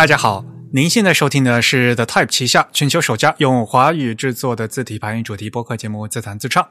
[0.00, 0.42] 大家好，
[0.72, 6.64] 您现在收听的是 The Type 旗下全球首家用华语制作的字体排音主题播客节目《自弹自唱》。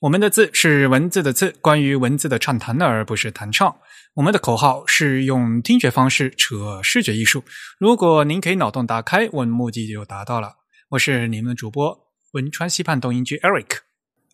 [0.00, 3.76] 我们的字是文字的字，关于文字的畅谈，而不是弹唱。
[4.14, 7.44] 我们的口号是用听觉方式扯视觉艺术。
[7.78, 10.56] 如果您可以脑洞打开，我们目的就达到了。
[10.88, 11.96] 我是你们的主播
[12.32, 13.76] 汶川西畔东音居 Eric，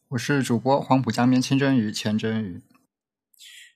[0.08, 2.62] 我是主播黄浦江边清蒸鱼钱蒸鱼。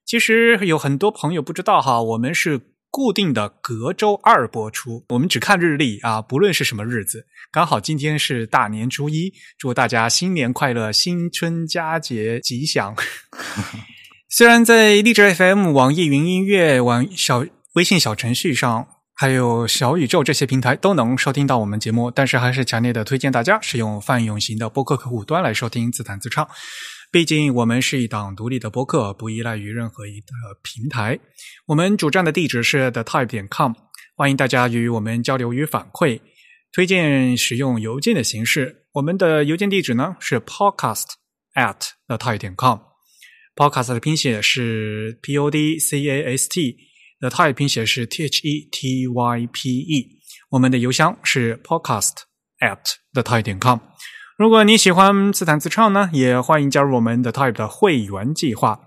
[0.07, 2.59] 其实有很多朋友不知道哈，我们是
[2.93, 12.95] 固定的隔周二播出，我们只看日历啊，不论是什么日子，刚好今天是大年初一，祝大家新年快乐，新春佳节吉祥。
[14.29, 26.47] 虽然在荔枝 FM、网易云音乐、网小微信小程序上，还有小宇宙这些平台都能收听到我们节目，但是还是强烈的推荐大家使用泛用型的播客客户端来收听自弹自唱。
[27.13, 30.29] 毕竟我们是一档独立的播客，不依赖于任何一个
[30.63, 31.21] 平台。
[31.67, 33.75] 我们主站的地址是 the type 点 com，
[34.17, 36.23] 欢迎大家与我们交流与反馈，
[36.73, 38.87] 推荐使用邮件的形式。
[38.93, 41.05] 我们的邮件地址呢是 podcast
[41.55, 42.79] at the type 点 com。
[43.55, 49.47] podcast 的拼写是 p o d c a s t，the type 拼写是 t h e t y
[49.53, 50.09] p e。
[50.49, 52.23] 我们的邮箱是 podcast
[52.61, 53.79] at the type 点 com。
[54.39, 58.81] 如果你喜欢自弹自唱呢，也欢迎加入我们的 Type 的会员计划。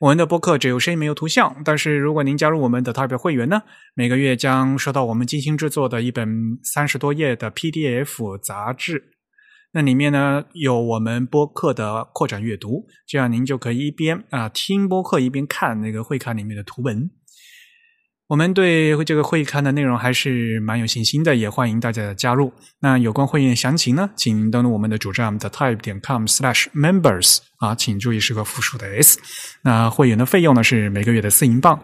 [0.00, 3.62] 我们的播客只有声音没有图像，但是如果您加入我们的 Type 会员呢，
[3.94, 9.12] 每个月将收到我们精心制作的一本三十多页的 PDF 杂志。
[9.72, 17.10] 那里面呢有我们播客的扩展阅读，这样您就可以一边啊听播客一边看那个会刊里面的图文。
[18.30, 22.52] 我们对这个会刊的内容还是蛮有信心的，也欢迎大家的加入。
[22.78, 29.18] 那有关会员详情呢，请登录我们的主站 the type 点 com slash members 啊，请注意是个复数的 s。
[29.62, 31.76] 那会员的费用呢是每个月的四英镑，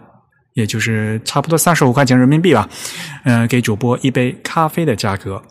[0.55, 2.71] 也就是差不多三十五块钱人民币吧。
[3.25, 5.43] 嗯，给主播一杯咖啡的价格。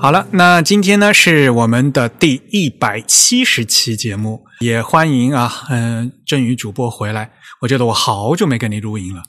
[0.00, 7.30] 好了，那今天呢是我们的第一百七十期节目，也欢迎啊，嗯，振宇主播回来。
[7.60, 9.22] 我觉得我好久没跟你录音了，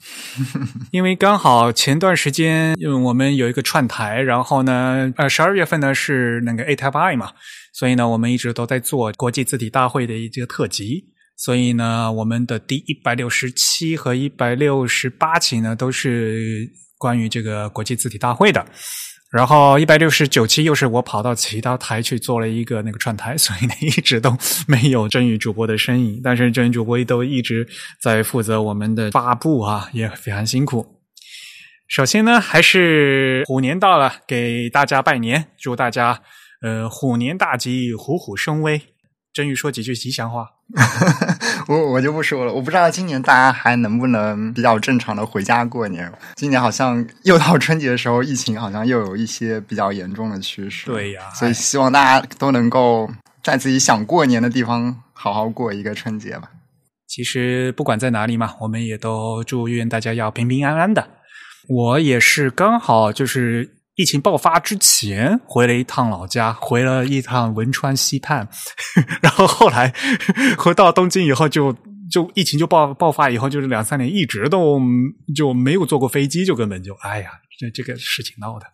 [0.92, 7.32] 因为刚好前段时间，因为我们有一个串台，然后呢，呃，十二月份呢是那个 A Type I 嘛，
[7.72, 11.04] 所以呢，我们一直都在做国际字体大会的一个特辑，
[11.36, 18.66] 所以呢，我们的第一百六十七和一百六十八期呢都是关于这个国际字体大会的。
[19.30, 24.36] 然后一百六十九期又是我跑到其他台去做了一个那个串台， 所以呢一直都
[24.68, 26.20] 没有真宇主播的身影。
[26.22, 27.66] 但是真宇主播都一直
[28.00, 31.00] 在负责我们的发布啊，也非常辛苦。
[31.88, 36.22] 首先呢，还是虎年到了，给大家拜年，祝大家
[36.62, 38.80] 呃虎年大吉，虎虎生威。
[39.32, 40.48] 真宇说几句吉祥话。
[41.68, 46.10] 我我就不说了，我不知道今年大家还能不能比较正常的回家过年。
[46.36, 50.86] 今年好像又到春节的时候，疫情好像又有一些比较严重的趋势。
[50.86, 53.10] 对呀，所以希望大家都能够
[53.42, 56.50] 在自己想过年的地方好好过一个春节吧。
[57.08, 61.08] 其实不管在哪里嘛，我们也都祝愿大家要平平安安的。
[61.68, 63.75] 我也是刚好就是。
[63.96, 68.46] 疫情爆发之前回了一趟老家，回了一趟汶川西畔，
[69.22, 69.92] 然后后来
[70.58, 71.74] 回到东京以后，就
[72.10, 74.78] 就疫情就爆爆发以后，就是两三年一直都
[75.34, 78.66] 就没有坐过飞机，就根本就哎呀，这这个事情闹的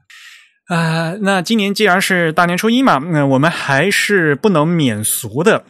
[0.75, 1.15] 啊。
[1.21, 5.65] 那今年既然是大年初一嘛，那我们还是不能免俗的，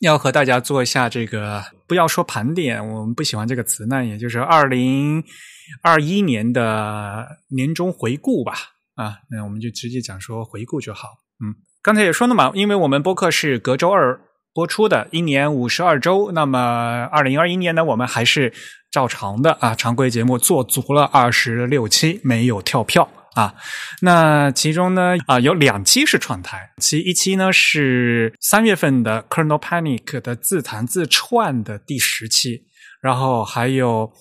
[0.00, 5.22] 要和大家做一下这个，不要说盘点，我们不喜欢这个词那，也就是二零
[5.82, 8.54] 二一年的年终回顾吧。
[8.94, 11.08] 啊，那我们就直接讲说回顾就好。
[11.42, 14.20] 嗯，刚才也说了嘛，因为我们播客是隔周二
[14.52, 16.30] 播出的，一年五十二周。
[16.32, 18.52] 那么二零二一年呢，我们还是
[18.90, 23.54] 照常的啊，常规节目做足了二十六期，没有跳票啊。
[24.02, 32.64] 那其中呢，啊有两期是串台，其一期呢是三月份的 Kernel Panic 的自弹自串的第十期，
[33.00, 34.12] 然后还有。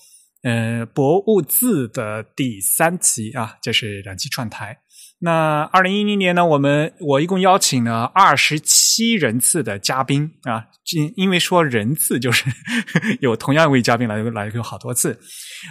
[0.44, 4.80] 呃，博物志的第三期啊，就是两期串台。
[5.20, 12.44] 那二零一零年呢，我们我一共邀请了二十七七人次的嘉宾啊，因因为说人次就是
[13.22, 15.18] 有同样一位嘉宾来来过好多次。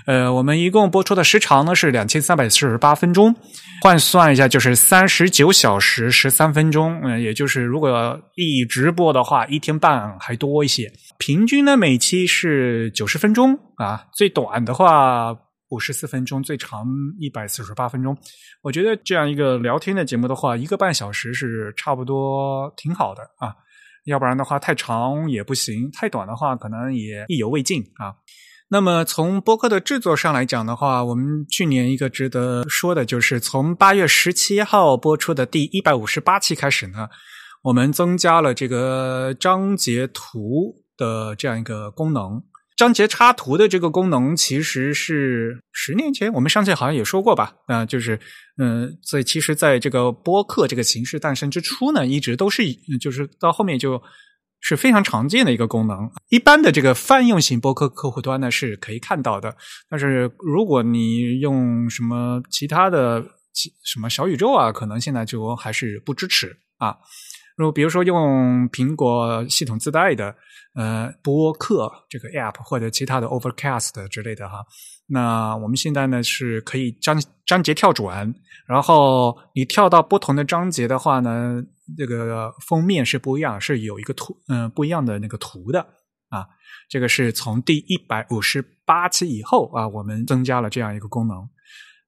[0.06, 3.34] 呃，我们一共播出的时长呢是两千三百四十八分钟，
[3.82, 6.98] 换算一下就是三十九小时十三分钟。
[7.04, 10.90] 嗯，也就是如果一直播的话，一天半还多一些。
[11.18, 15.36] 平均呢，每期是九十分钟啊，最短的话。
[15.70, 16.86] 五十四分钟，最长
[17.18, 18.16] 一百四十八分钟。
[18.62, 23.54] 我觉得这样一个聊天的节目的话，一个半小时是差不多挺好的啊。
[24.04, 28.14] 要不然的话太长也不行，太短的话可能也意犹未尽啊。
[28.72, 37.08] 那么从播客的制作上来讲的话，我们去年一个值得说的就是从八月十七号播出的第一百五十八期开始呢，
[37.62, 42.42] 我们增加了这个章节图的这样一个功能。
[42.80, 47.52] 章节插图的这个功能其实是十年前我们上次好像也说过吧？
[47.66, 48.18] 啊，就是
[48.56, 52.62] 嗯，所以其实在这个播客这个形式诞生之初呢，一直都是
[52.98, 54.02] 就是到后面就
[54.62, 56.10] 是非常常见的一个功能。
[56.30, 59.54] 一般的这个泛用型播客客户端呢是可以看到的，
[59.90, 63.22] 但是如果你用什么其他的
[63.52, 66.96] 其什么小宇宙啊，可能现在就还是不支持啊。
[67.60, 70.34] 如比如说用苹果系统自带的。
[70.72, 74.64] 呃，播客这个 app 或者其他的 Overcast 之类的哈，
[75.08, 78.32] 那我们现在呢是可以章章节跳转，
[78.68, 81.60] 然后你跳到不同的章节的话呢，
[81.98, 85.80] 这个封面是不一样，是有一个图，嗯，不一样的那个图的
[86.28, 86.46] 啊。
[86.88, 91.36] 这个是从第一百五十八期以后啊，我们增加了这样一个功能。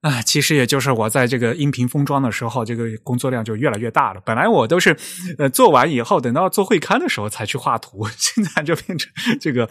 [0.03, 4.21] 啊，其实也就是我在这个音频封装的时候，这个工作量就越来越大了。
[4.25, 4.97] 本来我都是，
[5.39, 9.09] 呃，做完以后，等到做会刊的时候才去画图， 现在就变成
[9.41, 9.69] 这个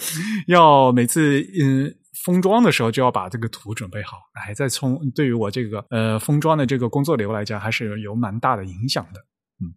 [0.48, 1.94] 要每次嗯
[2.24, 4.20] 封装的时候就要把这个图准备好。
[4.34, 9.20] 哎，再从对于我这个呃封装的这个工作流来讲，还是有蛮大的影响的。
[9.60, 9.76] 嗯，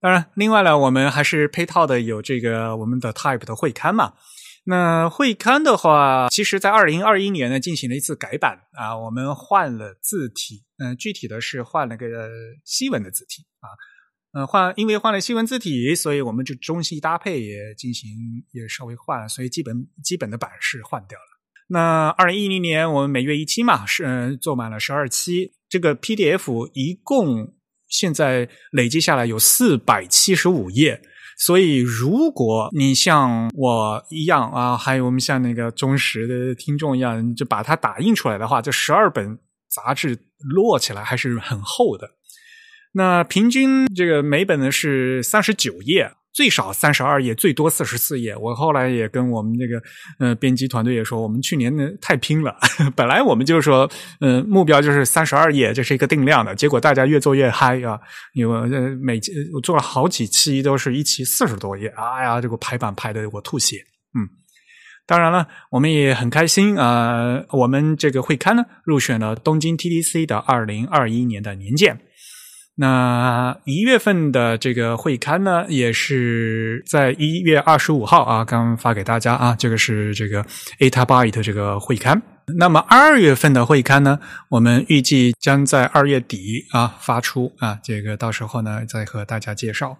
[0.00, 4.14] 当然，另外呢，我们还是配套的有这个我们的 Type 的会刊嘛。
[4.64, 12.28] 那会刊的话，其实，在二零二一年呢，进行了一次改版啊，我们换了字体，嗯，具体的是换了个
[12.64, 13.68] 西文的字体啊，
[14.38, 18.10] 嗯，换因为换了西文字体，所以我们这中西搭配也进行
[18.52, 21.24] 也稍微换，所以基本基本的版式换掉了。
[21.70, 27.54] 那二零一零年我们每月一期嘛，是做满了十二期，这个 PDF 一共
[27.88, 31.00] 现在累计下来有四百七十五页。
[31.38, 39.38] 所以，如果你像我一样啊，还有我们像那个忠实的听众一样，就把它打印出来的话，这十二本
[39.70, 40.18] 杂志
[40.54, 42.10] 摞起来还是很厚的。
[42.92, 46.12] 那平均这个每本呢是三十九页。
[46.32, 48.36] 最少三十二页，最多四十四页。
[48.36, 49.82] 我后来也跟我们那个
[50.20, 52.54] 呃编辑团队也说，我们去年呢太拼了。
[52.94, 53.90] 本来我们就是说，
[54.20, 56.54] 嗯，目标就是三十二页，这是一个定量的。
[56.54, 57.98] 结果大家越做越嗨啊！
[58.34, 59.18] 因为每
[59.54, 61.88] 我做了好几期，都是一期四十多页。
[61.88, 63.78] 哎呀，这个排版排的我吐血。
[64.14, 64.22] 嗯，
[65.06, 67.42] 当然了，我们也很开心啊。
[67.50, 72.00] 我们这个会刊呢，入选了东京 TDC 的二零二一年的年鉴。
[72.80, 80.46] 那一月份的这个会刊呢，也是在一月二十五号啊，刚发给大家啊，这个是这个
[80.78, 82.22] A T Byte 这个会刊。
[82.56, 89.98] 那么二月份的会刊呢，我们预计将在二月底啊发出啊，这个到时候呢再和大家介绍。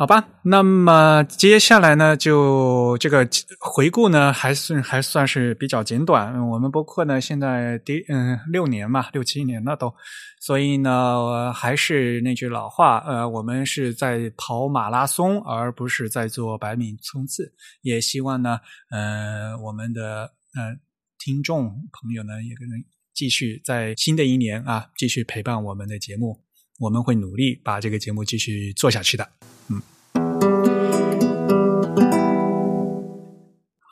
[0.00, 6.40] 好吧，那么接下来呢，就这个回顾呢，还算还算是比较简短。
[6.48, 9.94] 我们播客呢，现在第嗯六年嘛，六七年了都，
[10.40, 17.52] 所以呢，还是那句老话，呃，我们是在跑马拉松，而不是在做百米冲刺。
[17.82, 18.58] 也希望呢，
[18.90, 20.74] 呃，我们的呃
[21.18, 22.82] 听众朋友呢，也可能
[23.12, 26.40] 继续在新的一年啊，继续陪伴我们的节目。
[26.78, 29.28] 我们会努力把这个节目继续做下去的。
[29.68, 29.82] 嗯，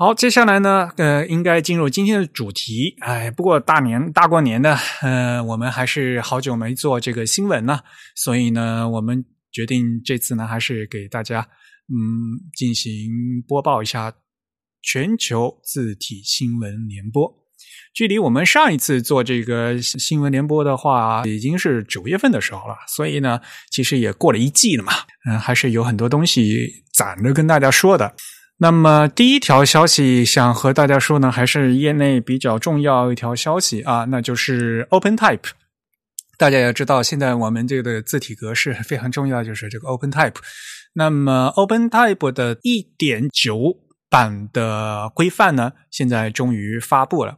[0.00, 2.94] 好，接下来呢，呃，应该进入今天的主题。
[3.00, 7.82] 哎，不过大年大过年的，呃，我们还是好久没做这个新闻了，
[8.14, 11.40] 所以呢，我们决定这次呢，还是给大家
[11.88, 11.98] 嗯
[12.56, 13.10] 进行
[13.48, 14.14] 播报一下
[14.82, 17.28] 全球字体新闻联播。
[17.92, 23.40] 距离我们上一次做这个新闻联播的话，已经是九月份的时候了，所以呢，
[23.72, 24.92] 其实也过了一季了嘛，
[25.28, 28.14] 嗯，还是有很多东西攒着跟大家说的。
[28.60, 35.50] 那么第一条消息想和大家说呢，还是业内比较重要一条消息啊，那就是 OpenType。
[36.36, 40.34] 大家也知道，现在我们这个字体格式非常重要，就是这个 OpenType。
[40.94, 43.76] 那么 OpenType 的一点九
[44.10, 47.36] 版的规范呢，现在终于发布了。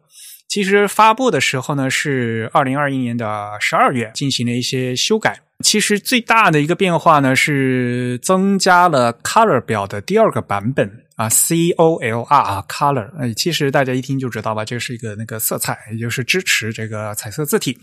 [0.49, 5.41] 其实发布的时候呢，是二零二一年的十二月进行了一些修改。
[5.63, 13.11] 其实最大的一个变化呢，是增加了 Color 表的第二个版本啊，C O L R 啊，Color。
[13.19, 17.79] 呃，其实大家一听就知道吧，这是一个那个色彩，也就是支持这个彩色字体。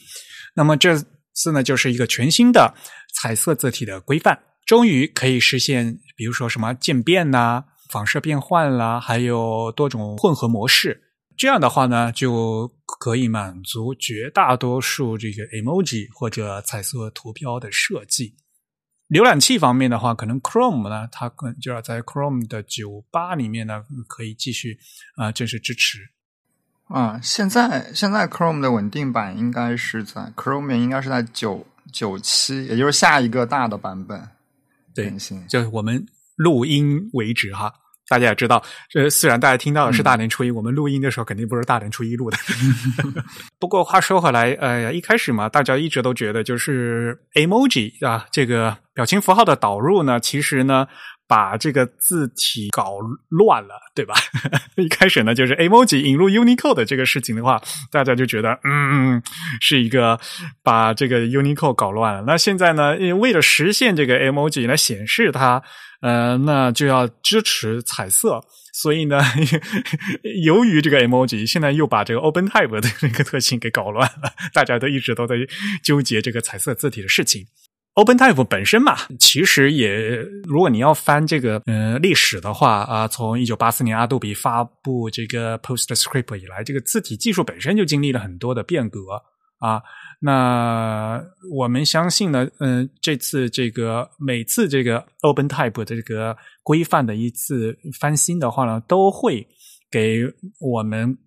[0.55, 0.97] 那么这
[1.35, 2.73] 次呢，就是一个全新的
[3.13, 10.99] 彩色字体的规范，终于可以实现，比如说什么渐变呐、仿射变换啦，还有多种混合模式。
[11.37, 12.67] 这样的话呢，就
[12.99, 18.33] 可以满足绝大多数这个 emoji 或者彩色图标的设计。
[19.09, 24.77] 浏览器方面的话，可能 Chrome 呢，它可能就要在 Chrome 的九八里面呢，可以继续
[25.15, 26.09] 啊正式支持。
[26.89, 34.29] 啊，现在现在 Chrome 的稳定版应该是在 Chrome 应该是在九九七，也就是下一个大的版本
[34.93, 35.47] 更新。
[35.47, 37.73] 就我们录音为止哈。
[38.07, 42.37] 大家也知道，这虽然大家听到的是大年初一，我们录音的时候肯定不是大年初一录的。
[43.59, 50.87] 不过话说回来，呃，一开始嘛，大家一直都觉得就是 emoji 啊，这个表情符号的导入呢，其实呢，
[51.27, 52.97] 把这个字体搞
[53.29, 54.15] 乱了，对吧？
[54.77, 59.21] 一开始呢，就是 emoji 引入 Unicode 的这个事情的话，大家就觉得，嗯，
[59.59, 60.19] 是一个
[60.63, 62.23] 把这个 Unicode 搞乱了。
[62.25, 65.61] 那现在呢，为了实现这个 emoji 来显示它。
[65.99, 68.39] 呃，那就要支持彩色，
[68.71, 69.19] 所以呢，
[70.45, 75.35] 由于这个 emoji 现在又把这个 OpenType 的那个特性给搞乱了，大家都一直都在
[75.81, 77.47] 纠结这个彩色字体的事情。
[77.97, 79.89] OpenType 本身嘛，其实也，
[80.43, 88.99] 如果你要翻这个呃历史的话啊，从一九八四年阿杜比发布这个 PostScript 以来，这个字体技术本身就经历了很多的变革
[89.57, 89.81] 啊。
[90.19, 91.19] 那
[91.51, 99.47] 我们相信呢，嗯，这次这个每次这个 OpenType 的这个规范的一次翻新的话呢，都会
[99.89, 100.21] 给
[100.59, 101.17] 我们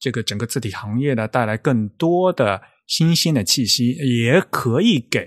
[0.00, 2.60] 这个整个字体行业呢带来更多的
[2.90, 5.24] 新鲜的气息，也可以给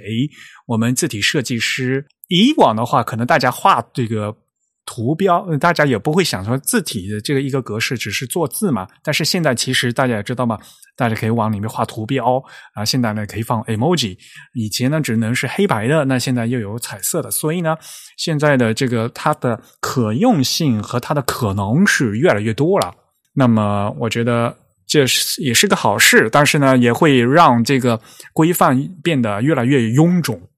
[0.67, 2.05] 我们字体设计师。
[2.27, 4.37] 以往的话，可能大家画这个。
[4.85, 8.85] 图标，大家也不会想说字体的这个一个格式只是做字嘛。
[9.01, 10.59] 但是现在其实大家也知道嘛，
[10.97, 12.43] 大家可以往里面画图标
[12.73, 12.83] 啊。
[12.83, 14.17] 现在呢可以放 emoji，
[14.53, 17.31] 以前呢只能是黑白的，那现在又有彩色的。
[17.31, 17.77] 所以呢，
[18.17, 22.93] 现在的这个它的可用性和它的可能是越来越多了。
[23.35, 24.53] 那么我觉得
[24.93, 27.99] 这是也是个好事，但是呢也会让这个
[28.31, 30.49] 规范变得越来越臃肿。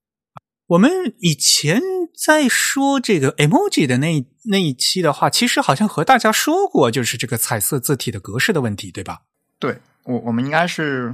[0.68, 1.82] 我们以前。
[2.18, 9.24] 在说这个 emoji 的那那一期的话，其实好像和大家说过，就是这个彩色字体的格式的问题，对吧？
[9.60, 11.14] 对，我我们应该是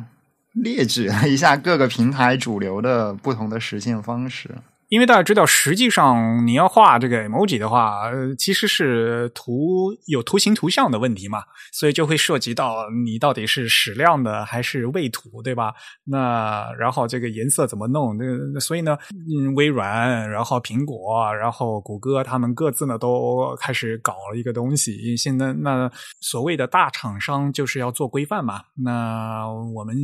[0.53, 4.51] 列举了一下各个平台主流的不同的实现方式。
[4.91, 15.73] 因为大家知道，实际上你要画这个 emoji 的话，其实是图有图形图像的问题嘛，所以就会涉及到你到底是矢量的还是位图，对吧？
[16.03, 18.17] 那然后这个颜色怎么弄？
[18.53, 25.15] 那所以呢，嗯，微软，然后苹果，然后谷歌，他们各自呢都开始搞了一个东西。
[25.15, 29.95] 现在那所谓的大厂商就是要做规范嘛，那我们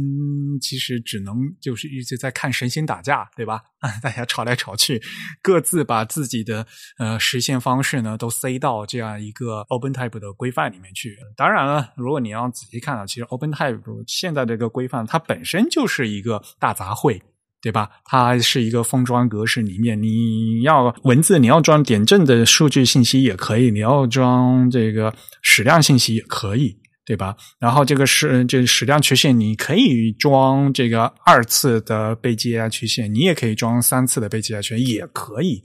[0.62, 3.64] 其实只能就是一直在看神仙打架，对吧？
[4.02, 5.02] 大家吵来吵去，
[5.42, 6.66] 各自把自己的
[7.00, 11.18] 呃实现方式呢都塞到这样一个 OpenType 的规范里面去。
[11.36, 17.20] 当然了，如果你要仔细看啊，其实 OpenType 现在这个规范它本身就是一个大杂烩，
[17.62, 17.90] 对吧？
[18.06, 26.78] 它是一个封装格式，里面你要文字，你要装点阵的数据信息也可以，你要装这个矢量信息也可以。
[27.08, 27.34] 对吧？
[27.58, 35.64] 然后这个是这矢量曲线，你可以装这个二次的被积压曲线，你也可以装三次的被积压曲线，也可以。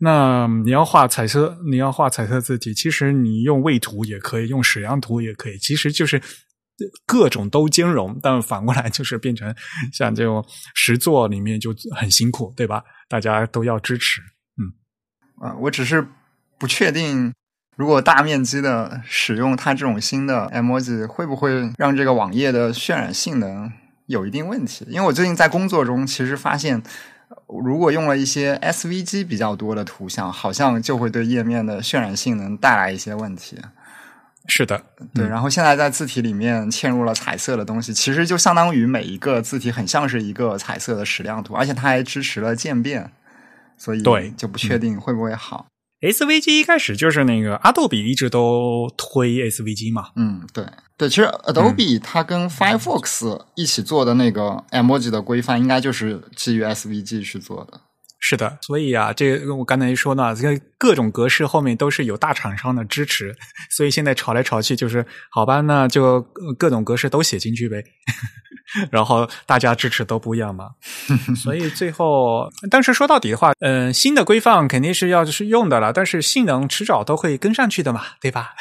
[0.00, 6.20] 那你要画彩色，你要画彩色字体，其实你用位图也可以，用矢量图也可以，其实就是
[7.06, 8.18] 各种都兼容。
[8.20, 9.54] 但反过来就是变成
[9.92, 10.44] 像这种
[10.74, 12.82] 实作里面就很辛苦，对吧？
[13.08, 14.20] 大家都要支持。
[14.58, 16.04] 嗯，啊，我只是
[16.58, 17.32] 不确定。
[17.80, 23.72] 如果大面积的使用它这种新的 emoji，会不会让这个网页的渲染性能
[24.04, 24.84] 有一定问题？
[24.90, 26.82] 因为我最近在工作中其实发现，
[27.46, 33.56] 如果用了一些 SVG 比较多的图像，好像就会对页面的渲染性能带来一些问题。
[34.46, 34.82] 是的，
[35.14, 35.26] 对。
[35.26, 43.10] 然后现在在字体里面嵌入了彩色的东西，其实就相当于每一个字体很像是一个彩色的矢量图，而且它还支持了渐变，
[43.78, 45.64] 所以对就不确定会不会好。
[46.00, 50.64] SVG 一开始就是那个 Adobe 一直都推 SVG 嘛，嗯，对
[50.96, 57.80] 对，其实 Adobe 它跟 Firefox 一起做的那个 emoji 的规范，应该就是基于 SVG 去做的。
[58.20, 63.34] 是的，所以啊，这个我刚才说呢，这个各种格式后面都是有大厂商的支持，
[63.70, 66.20] 所以现在吵来吵去就是好吧，那就
[66.58, 67.82] 各种格式都写进去呗。
[68.92, 70.70] 然后大家支持都不一样嘛，
[71.34, 78.54] 所以最后，但是说到底的话，嗯，新的规范肯定是要是用的了，但是性能迟早都会跟上去的嘛，对吧？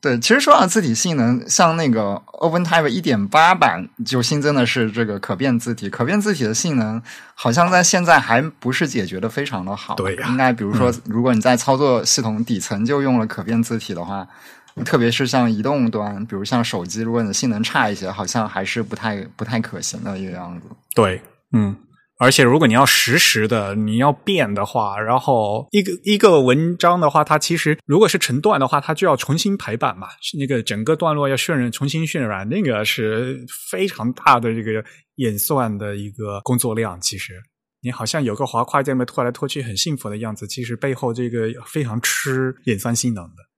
[0.00, 7.02] 对，其实说到字体性能，像那个 OpenType 一点八版就新增的是这个可变字体，可变字体的性能
[7.34, 9.94] 好像在现在还不是解决的非常的好。
[9.96, 14.26] 对呀，应该比如说，如果你在操作系统底层就用了可变字体的话。
[14.84, 20.68] 特别是像移动端，比如像手机，如果你的性能差一些，好像还是不太不太可行的一个样子。
[20.94, 21.20] 对，
[21.52, 21.76] 嗯，
[22.20, 30.08] 而且如果你要实时的你要变的话，然后一个一个文章的话，它其实如果是成段的话，它就要重新排版嘛，
[30.38, 34.84] 那个整个段落要渲染重新渲染，那个是非常大的这个
[35.14, 37.00] 演算的一个工作量。
[37.00, 37.40] 其实
[37.80, 43.49] 你好像有个滑块在那边拖来拖去很幸福的样子，其实背后这个非常吃演算性能的。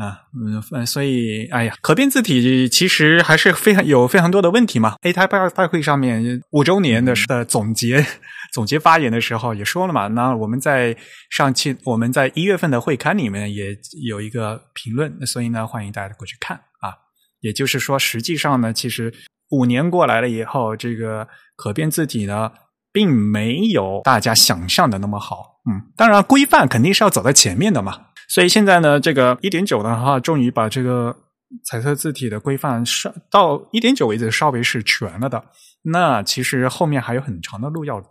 [0.00, 4.94] 啊，嗯，所以，哎呀，可变字体其实还是非常有非常多的问题嘛。
[5.02, 8.06] A 台拜拜会上面五周年的的总结
[8.54, 10.08] 总结发言的时候也说了嘛。
[10.08, 10.96] 那我们在
[11.28, 13.76] 上期我们在一月份的会刊里面也
[14.06, 16.96] 有一个评论，所以呢，欢迎大家过去看啊。
[17.40, 19.12] 也就是说，实际上呢，其实
[19.50, 22.50] 五年过来了以后，这个可变字体呢，
[22.90, 25.60] 并没有大家想象的那么好。
[25.70, 28.06] 嗯，当然，规范肯定是要走在前面的嘛。
[28.32, 31.16] 所以现在呢，这个一点九的话，终于把这个
[31.64, 35.46] 彩色字体的规范上到一点九为止稍微是全了的。
[35.82, 38.08] 那其实后面还有很长的路要走。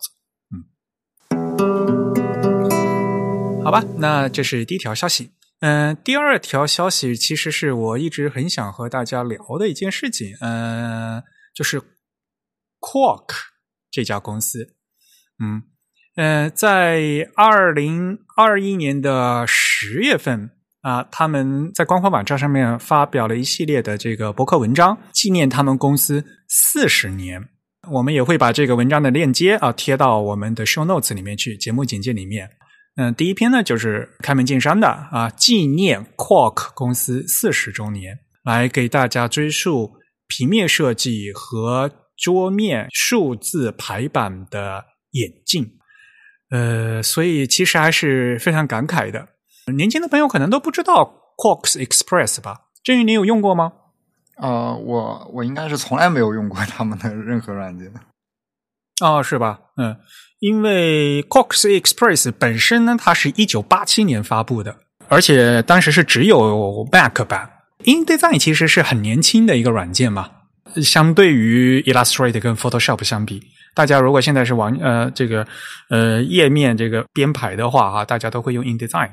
[0.52, 0.68] 嗯，
[3.64, 5.32] 好吧，那这是第一条消息。
[5.62, 10.36] 嗯，第二条消息其实是我一直很想和大家聊的一件事情。
[10.42, 11.24] 嗯，
[11.56, 11.82] 就是
[12.82, 13.30] Quark
[13.90, 14.76] 这家公司。
[15.42, 15.64] 嗯。
[16.16, 27.50] 呃，在二零二一年的十月份啊，他们在官方网站上面发表了一系列的这个博客文章，纪念他们公司四十年。
[27.92, 32.50] 我们也会把这个文章的链接啊贴到我们的 show notes 里面去，节目简介里面。
[32.96, 39.98] 嗯，第一篇呢就是开门见山的啊，纪念 Quark 公司四十周年，来给大家追溯
[40.30, 45.79] 平面设计和桌面数字排版的演进。
[46.50, 49.28] 呃，所以其实还是非常感慨的。
[49.76, 52.62] 年轻的朋友可能都不知道 Quarks Express 吧？
[52.84, 53.74] 郑宇，你有用过吗？
[54.38, 57.92] 呃，我我应该是从来没有用过他们的任何软件。
[59.02, 59.60] 哦，是吧？
[59.78, 59.98] 嗯，
[60.40, 67.52] 因为 Quarks Express 本身呢，它是一九八七年发布的，而且当时是只有 Mac 版。
[67.84, 70.30] InDesign 其实是很年轻的一个软件嘛，
[70.84, 73.42] 相对于 Illustrator 跟 Photoshop 相比。
[73.74, 75.46] 大家如果现在是玩呃这个
[75.90, 79.12] 呃页面这个编排的话哈，大家都会用 InDesign，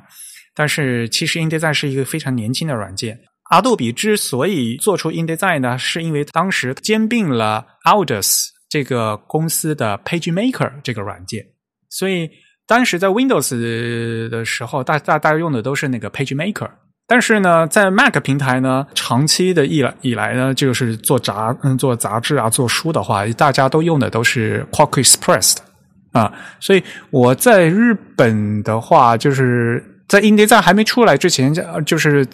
[0.54, 3.18] 但是其实 InDesign 是一个非常年轻的软件。
[3.50, 11.46] 阿杜比之所以做出 InDesign 呢，是因为当时兼并了 Aldus 这个公司的 PageMaker 这个软件，
[11.88, 12.28] 所以
[12.66, 16.70] 当时在 Windows 的时候，大大大家用的都是那个 PageMaker。
[17.08, 32.26] 但是呢，在 Mac 平台呢，长期的以来以来呢，就是做杂嗯做杂志啊做书的话，大家都用的都是 Quark Express 的啊，所以我在日本的话，就是在 InDesign 还没出来之前，就是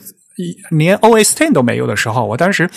[0.71, 2.71] 连 OS Ten 都没有的时候，我当时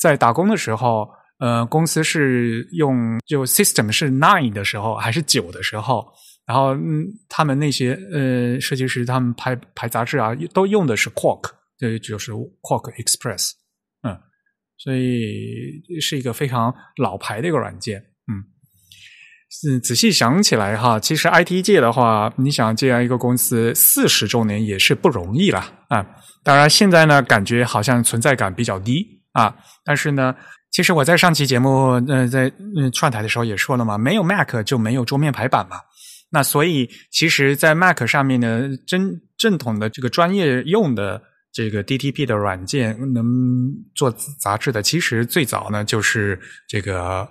[0.00, 1.06] 在打工的时候，
[1.38, 6.06] 呃，公司是用就 System 是 Nine 的时候还是九的时候。
[6.52, 13.52] 然后，嗯，他们那些呃设计师，他们拍拍杂志啊，都用的是 Quark，这就是 Quark Express，
[14.02, 14.20] 嗯，
[14.76, 18.44] 所以是一个非常老牌的一个软件，嗯，
[19.48, 26.06] 是仔细想起来哈，其实 IT 界的话，你想这样一个公司四十周年也是不容易了啊。
[26.44, 30.36] 当然，现在呢，感觉好像存在感比较低啊，但是呢，
[30.70, 35.78] 其实我在上期节目，呃，在嗯串台的时候也说了嘛，没有 Mac 就没有桌面排版嘛。
[36.34, 41.20] 那所以，其实，在 Mac 上面呢，真正统的这个专业用的
[41.52, 43.22] 这个 DTP 的软件能
[43.94, 47.28] 做杂志的，其实最早呢就是这个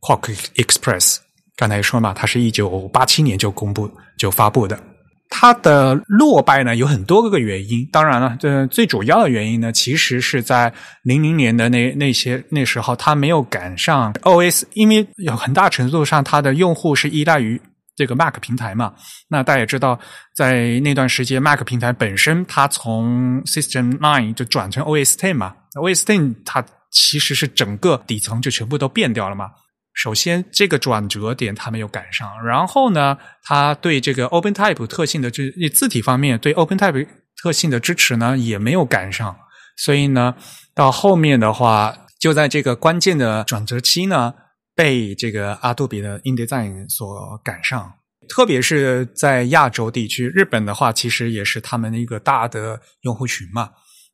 [0.00, 1.16] Quark Express。
[1.56, 4.80] 刚才说嘛，它是一九八七年就公布就发布的。
[5.28, 17.60] 它的落败呢有很多个原因，当然了，这最主要的原因呢，其实是在零零年的那那些那时候，它没有赶上 OS，因为有很大程度上它的用户是依赖于。
[17.96, 18.92] 这个 Mac 平台嘛，
[19.28, 19.98] 那大家也知道，
[20.34, 29.50] 在那段时间，Mac 平台本身它从 System Nine 就转成 OS Ten 嘛，OS Ten 它其实是整个底层就全部都变掉了嘛。
[29.94, 37.08] 首先，这个转折点它没有赶上，然后呢，它对这个 OpenType 特性的这字体方面对 OpenType
[37.42, 39.34] 特性的支持呢也没有赶上，
[39.78, 40.34] 所以呢，
[40.74, 44.34] 到后面的话，就在这个关键的转折期呢。
[44.76, 47.92] 被这个阿杜比的 InDesign 所赶上，
[48.28, 53.70] 特别是在亚洲地区，日本的话，其实也是他们的一个大的用户群嘛。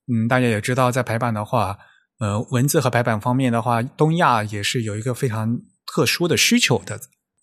[0.06, 1.76] 嗯，大家也知道，在排版的话，
[2.20, 7.00] 呃，文字和排版方面的话，东亚也是有一个非常特殊的需求的。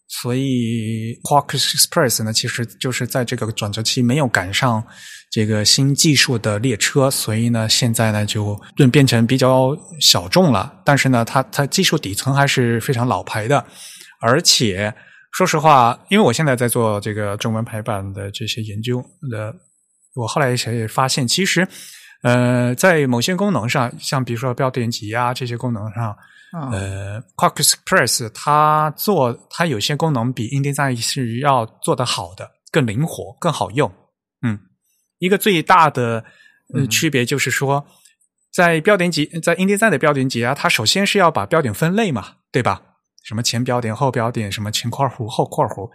[0.08, 4.84] 所以，Quark Express 呢，其实就是在这个转折期没有赶上
[5.30, 10.82] 这个新技术的列车，所以呢，现在呢就变变成比较小众了。
[10.84, 13.64] 但是呢，它它技术底层还是非常老牌的，
[14.22, 14.94] 而且
[15.32, 19.54] 说实话，因为我现在在做这个中文排版的这些研究的，
[20.16, 21.68] 我后来也发现，其实
[22.24, 26.18] 呃，在某些功能上，像比如说标点集啊这些功能上，
[26.72, 33.90] 呃，Quark Express 它做它有些功能比 InDesign 是要做得好的，更灵活，更好用。
[34.42, 34.60] 嗯，
[35.20, 36.26] 一个最大的
[36.74, 37.86] 呃区别就是说。
[38.52, 42.82] 在标点集，在 InDesign 的标点集啊，它首先是要把标点分类嘛，对吧？
[43.24, 45.92] 什么前标点、后标点，什么前括弧、后括弧。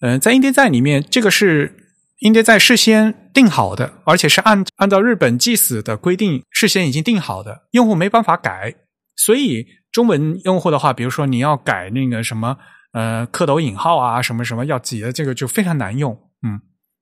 [0.00, 1.76] 嗯，在 InDesign 里面，这个是
[2.20, 8.74] InDesign 事先定好的，而且是按按照日本 GIS 的规定事先已经定好的，用户没办法改。
[9.14, 12.56] 所以中文用户的话，比如说你要改那个什么
[12.94, 16.18] 呃蝌蚪引号啊，什么什么要挤的，这个就非常难用。
[16.42, 16.58] 嗯，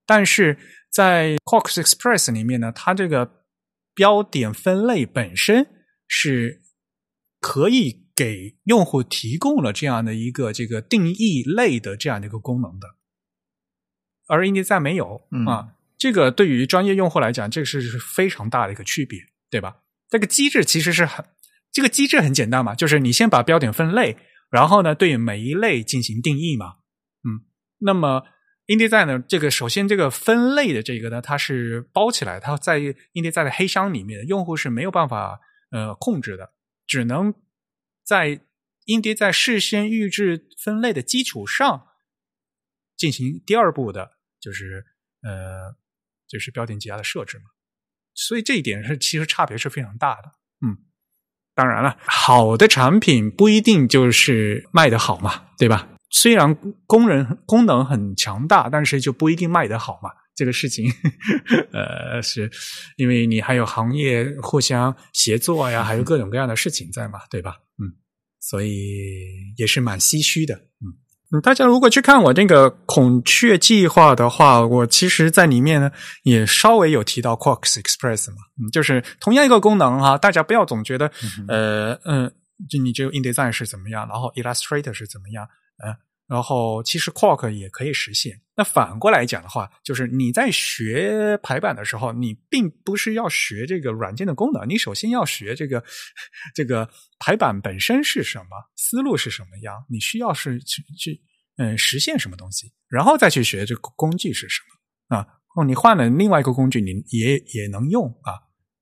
[0.08, 0.58] 但是
[0.90, 3.36] 在 Cox Express 里面呢，它这个。
[3.94, 5.66] 标点分类本身
[6.06, 6.62] 是
[7.40, 12.86] 可以给用户提供了这样的一个这个定义类的这样的一个功能的，
[14.28, 15.74] 而 InDesign 没有啊。
[15.96, 19.18] 这个对于专业用户来讲，这个是非常大的一个区别，
[19.50, 19.78] 对吧？
[20.08, 21.24] 这个机制其实是很，
[21.72, 24.16] 这个机制很简单嘛，就是你先把标点分类，
[24.48, 26.74] 然后呢，对每一类进行定义嘛。
[27.24, 27.42] 嗯，
[27.78, 28.22] 那么。
[28.68, 36.52] InDesign 呢，这个首先这个分类的这个呢，它是包起来，它在 InDesign 的黑箱里面，用户是没有办法呃控制的，
[36.86, 37.32] 只能
[38.04, 38.40] 在
[38.86, 41.86] InDesign 事先预置分类的基础上
[42.94, 44.84] 进行第二步的，就是
[45.22, 45.74] 呃
[46.28, 47.44] 就是标点挤压的设置嘛。
[48.12, 50.32] 所以这一点是其实差别是非常大的。
[50.60, 50.76] 嗯，
[51.54, 55.88] 当然了，好的产品不一定就是卖的好嘛，对吧？
[56.10, 60.10] 虽然工人功能很强大，但是就不一定卖得好嘛。
[60.34, 60.88] 这个事情，
[61.74, 62.48] 呃，是
[62.96, 67.56] 因为你还有行业互相协作呀，还有各种各样的事情在嘛，对吧？
[67.82, 67.90] 嗯，
[68.38, 70.54] 所以也是蛮唏嘘的。
[71.34, 75.90] 嗯，大家如果去看我这个孔雀计划的话，我其实在里面呢
[76.22, 81.10] 也稍微有提到 Quark Express 嘛，嗯，就是同样一个功能哈，大家不要总觉得，
[81.48, 82.32] 呃嗯，
[82.70, 85.48] 就你只有 InDesign 是怎么样，然后 Illustrator 是怎么样。
[85.84, 88.40] 嗯，然后其实 Quark 也可以实现。
[88.56, 95.84] 那反过来讲的话，就是你在学排版的时候，你并不是要学这个软件的功能，你首先要学这个
[96.54, 101.22] 这个排版本身是什么，思路是什么样，你需要是去去
[101.56, 105.26] 嗯实现什么东西，然后再去学这个工具是什么啊。
[105.56, 108.34] 哦，你换了另外一个工具，你也也能用啊，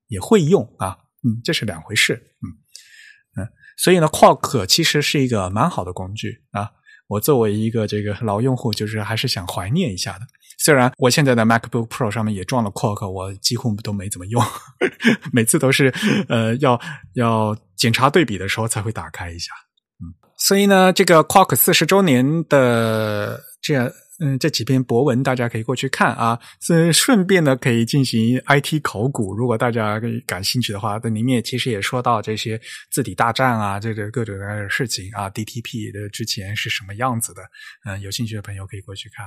[0.09, 3.49] 也会用啊，嗯，这是两回事，嗯嗯。
[3.77, 6.73] 所以呢，Quark 其实是一个蛮好的工具啊。
[7.09, 10.27] 我作为一个这个老用户，就是还是想怀念一下的。
[10.59, 14.43] 虽然我现在的 MacBook Pro 上面也装了 Quark，我几乎都没怎么用，
[15.33, 15.93] 每次都是
[16.29, 16.81] 呃要
[17.15, 19.53] 要检查对比的时候才会打开一下。
[20.01, 23.91] 嗯，所以呢，这个 Quark 四十周年的这样。
[24.19, 29.35] 嗯，这几篇博文大家可以过去看啊，是顺便呢可以进行 IT 考古。
[29.35, 37.43] 如果大家感兴趣的话，这里面其实也说到这些字体大战啊，这个各种各样的事情啊，DTP 的之前是什么样子的？
[37.85, 39.27] 嗯，有兴趣的朋友可以过去看。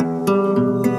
[0.00, 0.95] 嗯。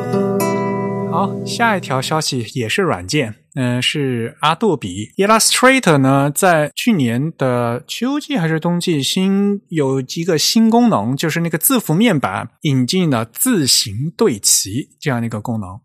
[1.09, 15.79] 好，下一条消息也是软件，嗯，是阿杜比 Illustrator 呢，在去年的秋季还是冬季新有几个新功能，就是那个字符面板引进了字形对齐这样的一个功能。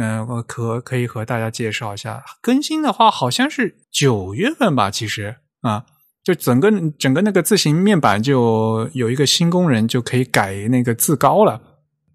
[0.00, 5.84] 嗯，我可可以和大家介绍一下，更新的话好像是九月份吧，其实啊，
[6.24, 11.60] 就整个整个那个字形面板就有一个新功能，就可以改那个字高了。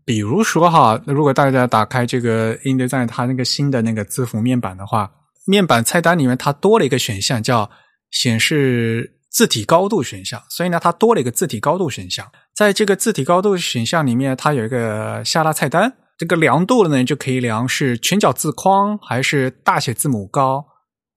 [0.08, 5.12] 比如说哈，如果大家打开这个 InDesign 它那个新的那个字符面板的话，
[5.46, 7.70] 面板菜单里面它多了一个选项叫
[8.12, 12.26] 显示字体高度选项，所以呢，它多了一个字体高度选项。
[12.56, 20.66] 在这个字体高度选项里面，它有一个下拉菜单，这个量度呢就可以量是全角字框还是大写字母高，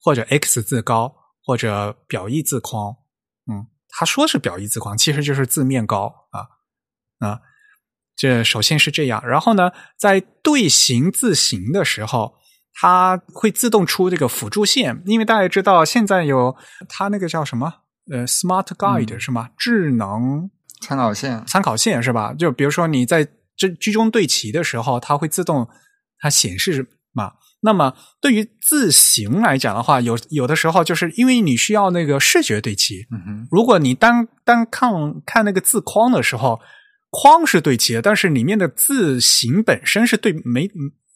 [0.03, 2.96] 或者 X 字高，或者表意字框。
[3.46, 7.40] 嗯，他说是表意字框，其实就是字面高啊啊。
[8.20, 12.35] 这首先是这样，然后呢，在对形字形的时候，
[12.74, 16.54] 它会自动出这个辅助线，因为大家知道现在有
[16.87, 17.72] 它那个叫什么
[18.12, 19.48] 呃，Smart Guide 是吗？
[19.56, 20.50] 智能
[20.83, 22.35] 参考线，参考线是吧？
[22.35, 25.66] 就比如说你在这居中对齐的时候，它会自动
[26.18, 27.33] 它显示嘛。
[27.62, 34.92] 那么对于字形来讲的话，有有的时候就是因为你需要那个视觉对齐，嗯哼，如果你单单看
[35.24, 36.61] 看那个字框的时候。
[37.11, 40.70] 框是对齐的，但是里面的字形本身是对没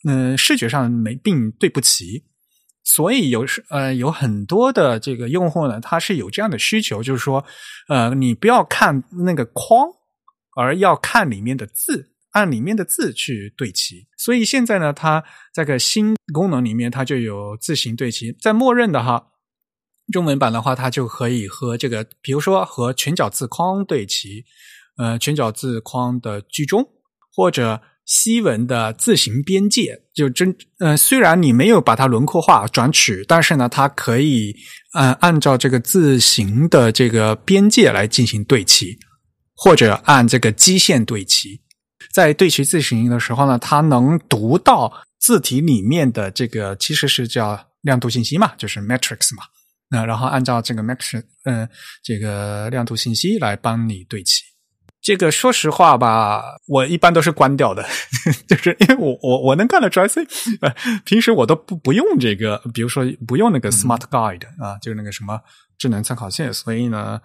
[0.06, 2.24] 嗯视觉上没并对不齐，
[2.82, 7.44] 所以有时呃有很多的这个用户呢，他是有这样的需求，就是说
[7.88, 9.88] 呃你不要看那个框
[10.56, 14.06] 而要看里面的字，按里面的字去对齐。
[14.16, 18.32] 所以现在呢，它这个新功能里面，它就有字形对齐。
[18.32, 19.32] 在默认的哈
[20.12, 24.44] 中文版的话，它就可以和这个，比如说和全角字框对齐，
[24.96, 26.86] 呃，全角字框的居中
[27.34, 27.80] 或者。
[28.06, 34.54] 西文的字形边界就真呃，虽然你没有把它轮廓化转取，但是呢，它可以
[34.92, 38.98] 按按照这个字形的这个边界来进行对齐，
[39.56, 41.62] 或者按这个基线对齐。
[42.12, 49.44] 在对齐字形的时候呢，它能读到字体里面的这个其实是叫亮度信息嘛，就是 matrix 嘛。
[49.88, 51.66] 那然后按照这个 matrix 嗯
[52.02, 54.43] 这个亮度信息来帮你对齐。
[55.04, 57.84] 这个说实话吧，我一般都是关掉的，
[58.48, 60.26] 就是因为我我我能干的 Dry C，
[61.04, 65.40] 平时我都不不用这个，比如说不用那个 Smart Guide 啊，就是那个什么
[65.76, 67.20] 智能参考线，所以呢，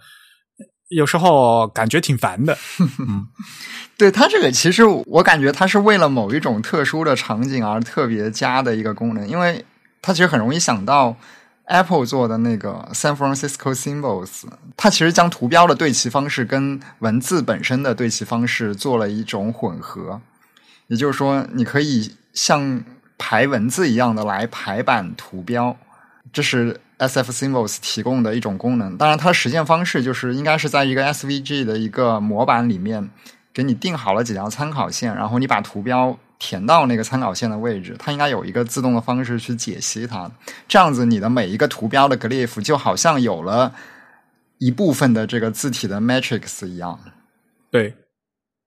[0.90, 2.58] 有时候感觉挺烦的。
[3.00, 3.28] 嗯，
[3.98, 9.64] 对它这个其实我感觉它是为了某一种特殊的场景而特别加的一个功能，因为
[10.02, 11.16] 它其实很容易想到。
[11.70, 20.20] Apple 做的那个 San Francisco Symbols，它其实将图标的对齐方式跟文字本身的对齐方式做了一种混合，
[20.88, 22.84] 也就是说，你可以像
[23.20, 25.78] 排文字一样的来排版图标，
[26.34, 28.98] 这是 SF Symbols 提供的一种功能。
[28.98, 33.12] 当然，它实现方式就是应该是在一个 SVG 的一个模板里面
[33.54, 36.18] 给你定好了几条参考线，然后你把图标。
[36.40, 40.32] 填到那个参考线的位置，它应该有一个自动的方式去解析它。
[40.68, 43.76] 这样子，你的每一个图标的 glyph 就好像有了
[44.58, 46.98] 一部分的这个字体的 matrix 一样。
[47.70, 47.94] 对，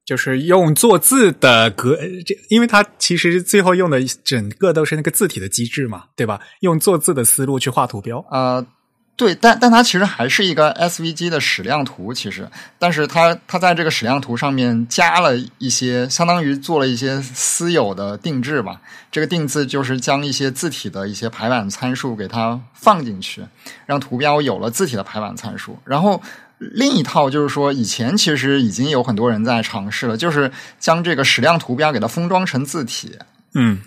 [0.04, 6.40] 就是用做字的格，这因为它其实最后用的整个都是那个字体的机制嘛，对吧？
[6.60, 8.64] 用做字的思路去画图标啊。
[9.14, 12.48] 对，但但它其实还是一个 SVG 的矢量图，其实，
[12.78, 18.80] 但是它它在这个矢量图上面加了一些，相当于做了一些私有的定制吧。
[19.12, 23.44] 这个定制就是将一些字体的一些排版参数给它放进去，
[23.86, 25.78] 让图标有了字体的排版参数。
[25.84, 26.20] 然后
[26.58, 33.16] 另一套就是说，以前其实已经有很多人在尝试了，就是将这个矢量图标给它封装成字体。
[33.54, 33.78] 嗯。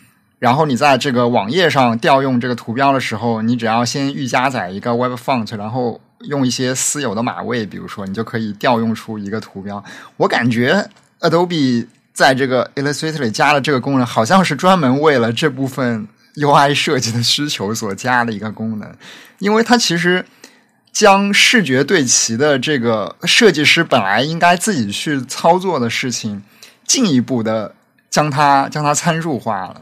[0.45, 9.83] 然后你在这个网页上调用这个图标的时候，你只要先预加载一个 Web Font，然后用一些私有的码位，比如说，你就可以调用出一个图标。
[10.17, 10.87] 我感觉
[11.21, 18.95] Adobe 在这个 Illustrator 里加了这个功能，好像是专门为了这部分 UI 设计的需求所加的一个功能，
[19.39, 20.23] 因为它其实
[20.91, 26.43] 将视觉对齐的这个设计师本来应该自己去操作的事情，
[26.85, 27.73] 进一步的
[28.11, 29.81] 将它将它参数化了。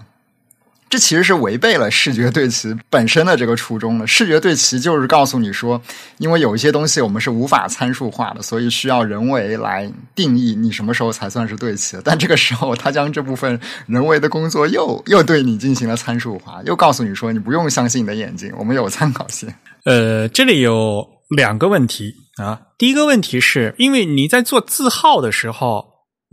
[0.93, 4.05] 这其实是违背了视觉对齐本身的这个初衷的。
[4.05, 5.81] 视觉对齐就是告诉你说，
[6.19, 11.97] 因为有一些东西我们是无法参数化的，所以需要人为来定义你什么时候才算是对齐。
[12.03, 19.51] 但这个时候，他将这部分人为的工作又又对你进行了参数化，又告诉你说，你不用相信你的眼睛，我们有参考性。
[19.85, 21.03] 呃，这里有
[21.35, 22.61] 两个问题啊。
[22.77, 25.87] 第一个问题是因为你在做字号的时候，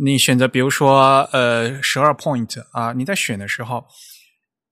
[0.04, 3.86] 你选择比如说呃十二 point 啊，你在选的时候。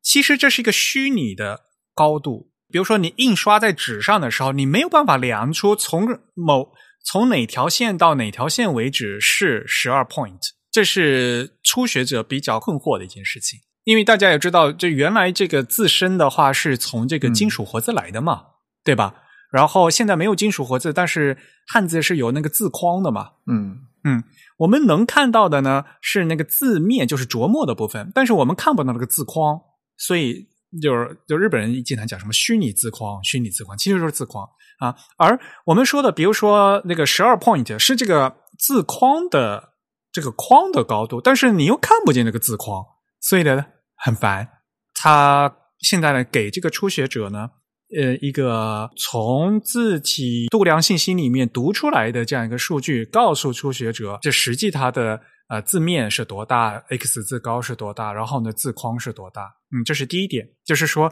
[0.09, 6.73] 其实这是一个虚拟的高度，比如说你印刷在纸上的时候，你没有办法量出从某
[7.05, 10.41] 从哪条线到哪条线为止是十二 point，
[10.73, 13.61] 这是初学者比较困惑的一件事情。
[13.85, 18.45] 因为大家也知道，这原来这个自身的话是从这个金属活字来的嘛，
[18.83, 19.15] 对吧？
[19.53, 24.25] 然后现在没有金属活字，但是汉字是有那个字框的嘛，嗯嗯，
[24.57, 29.61] 我们能看到的呢是那个字面，就是琢磨的部分，但是我们看不到那个字框。
[29.99, 30.47] 所以
[30.81, 34.95] 就是就日本人经常讲什么虚拟字框，虚拟字框其实就是字框啊。
[35.17, 39.75] 而我们说的，比如说那个十二 point 是这个字框的
[40.13, 42.85] 这个框的高度，但是你又看不见那个字框，
[43.21, 44.49] 所以呢很烦。
[44.95, 47.49] 他现在呢给这个初学者呢，
[47.97, 55.21] 呃，一个从字体度量信息里面读出来的这样一个数据，告诉初学者这实际它的。
[55.49, 58.13] 呃，字面是多大？x 字高是多大？
[58.13, 59.57] 然后呢，字框是多大？
[59.73, 61.11] 嗯，这是第一点，就是说，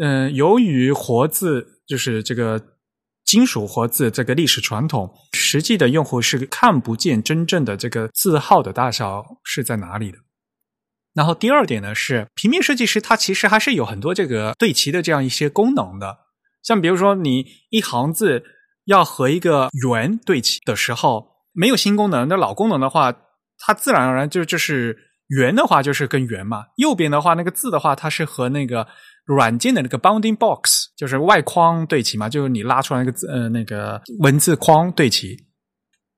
[0.00, 2.58] 嗯，由于活字就是这个
[3.26, 10.16] 金属活字这个历史传统，实际的用户是看不见真正的这个字号的大小是在哪里的。
[11.12, 16.20] 然后第二点呢，是平面设计师他其实还是有很多这个对齐的这样一些功能的，
[16.62, 18.44] 像比如说你一行字
[18.86, 23.14] 要和一个圆对齐的时候，没有新功能，那老功能的话。
[23.66, 24.96] 它自然而然就就是
[25.28, 28.86] 圆的话就是跟圆嘛，右边的话那个字的话，它是和那个
[29.24, 35.36] 软件的那个 bounding box 就是外框对齐嘛，就是你拉出来那个字呃那个文字框对齐。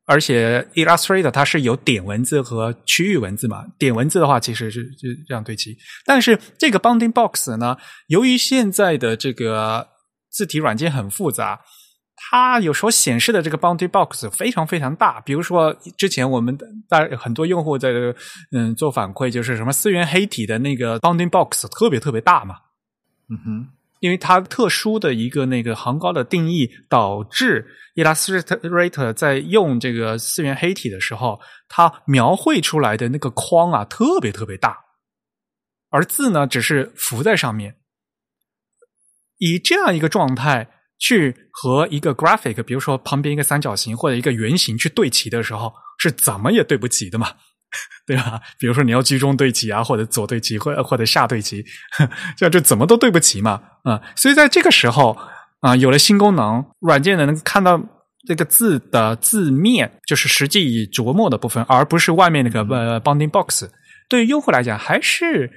[0.08, 5.76] 而且 Illustrator 它是有点文字和区域文字嘛，点文字的话其实是就这样对齐。
[6.04, 9.88] 但是这个 Bounding Box 呢，由于现在的这个
[10.30, 11.60] 字体软件很复杂，
[12.16, 15.20] 它有时候显示的这个 Bounding Box 非常非常大。
[15.20, 16.56] 比如说之前我们
[16.88, 17.90] 大很多用户在
[18.52, 22.56] 嗯做反馈，就是什么思源黑体的那个 Bounding Box 特别特别大嘛，
[23.28, 23.68] 嗯哼。
[24.00, 34.76] 因为它特殊的一个那个行高的定义，导致 Illustrator 在用这个四元黑体的时候，它描绘出来的那个框啊特别特别大，
[35.88, 37.76] 而字呢只是浮在上面。
[39.38, 47.28] 以这样一个状态去和一个 graphic，比如说旁边一个三角形或者一个圆形去对齐的时候，是怎么也对不齐的嘛。
[48.06, 48.40] 对吧？
[48.58, 51.62] 比如说你要居中对齐啊，或者左对齐，或或者下对齐，
[52.38, 53.60] 这这怎么都对不齐嘛？
[53.82, 55.18] 啊，所以在这个时候
[55.60, 57.78] 啊，有了新功能，软件能看到
[58.26, 63.68] 这个字的字面，就是实际琢磨的部分，而不是外面那个呃 bounding box。
[64.08, 65.50] 对于用户来讲，还是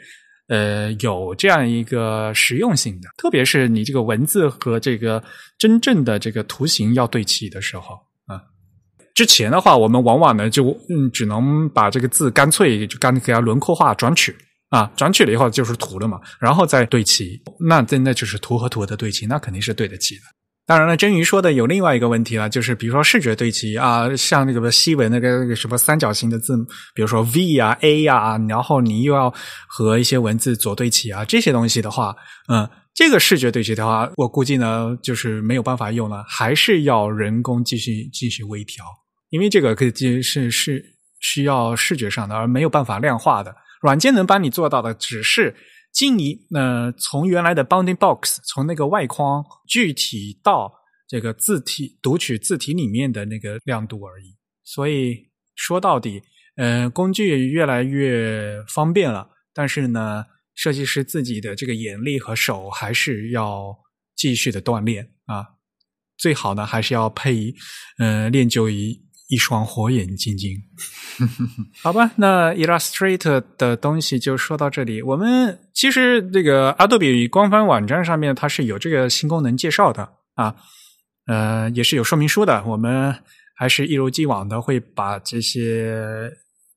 [0.50, 5.24] 呃有这样一个实用性的，特别是你这个文字和这个
[5.58, 8.42] 真正的这个图形要对齐的时候啊。
[9.16, 14.36] 之前的话，我们往往呢就嗯只能把这个字干脆就干给它轮廓化转取
[14.70, 20.22] 啊，转取了以后就是图了嘛，然后再对齐，那真的就是图和图的对齐，那肯定是对得起的。
[20.70, 26.56] 当然了，真鱼说的有另外一个问题了，就是比如说视觉对齐啊，像那个西文那个那个什么三角形的字，
[26.94, 29.34] 比如说 V 啊 A 呀，然后你又要
[29.68, 32.16] 和一些文字左对齐啊，这些东西的话，
[32.50, 38.86] 嗯，这个视觉对齐的话，我估计呢就是没有办法用了，还是要人工继续继续微调。
[39.32, 40.86] 因为这个可以是是
[41.20, 43.56] 需要视觉上的，而没有办法量化的。
[43.82, 45.56] 软件能帮你做到的，只是
[45.92, 50.72] 进一呃从原来的 bounding box 从那个外框具体到
[51.08, 54.36] 这个字体读取字体里面的那个亮度而已。
[54.64, 56.22] 所以说到底，
[56.56, 63.76] 呃，工具越来越方便了，但是呢，设计师自己的这个眼力和手还是要
[64.16, 65.46] 继续的锻炼啊。
[66.18, 67.54] 最好呢，还是要配
[67.98, 69.09] 呃练就一。
[69.30, 70.58] 一双火眼金睛，
[71.84, 75.04] 好吧，那 Illustrator 的东西就说到这里。
[75.04, 80.56] 我们其实这个 Adobe 官方网站上面它是有这个新功能介绍的啊，
[81.28, 82.64] 呃，也是有说明书的。
[82.66, 83.16] 我们
[83.56, 86.32] 还是一如既往的会把这些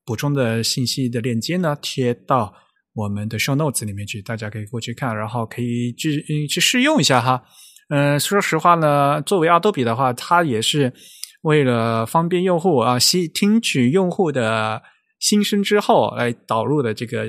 [0.05, 2.53] 补充的信息的链接呢贴到
[2.93, 7.43] 我们的 Show Notes 里面去，大家可以过去看，然后可以去去试用一下哈。
[7.89, 10.93] 嗯，说实话呢，作为 Adobe 的话，它也是。
[11.43, 14.81] 为了方便用户啊，吸听取用户的
[15.19, 17.25] 心声之后来导入的这个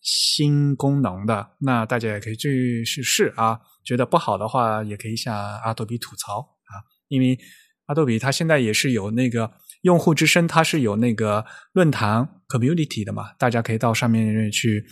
[0.00, 3.60] 新功能的，那大家也可以去试试啊。
[3.84, 6.82] 觉得不好的话，也可以向阿杜比吐槽啊。
[7.06, 7.38] 因为
[7.86, 14.84] 阿杜比它现在也是有那个用户之声，它是有那个论坛 community 的嘛，大家可以到上面去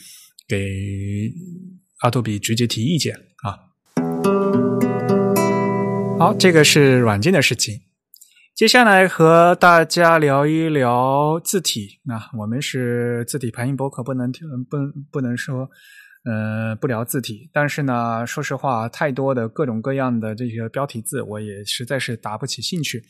[0.48, 1.32] 给
[2.02, 3.58] 阿杜比直接提意见啊。
[6.20, 7.80] 好，这个是软件的事情。
[8.60, 11.98] 接下来和大家聊一聊字体。
[12.04, 14.76] 那我们是字体排音博客，不能听不
[15.10, 15.66] 不能说，
[16.26, 17.48] 呃，不聊字体。
[17.54, 23.02] 但是呢，说实话，太多的各种各样的这些标题字，我也实在是打不起兴趣。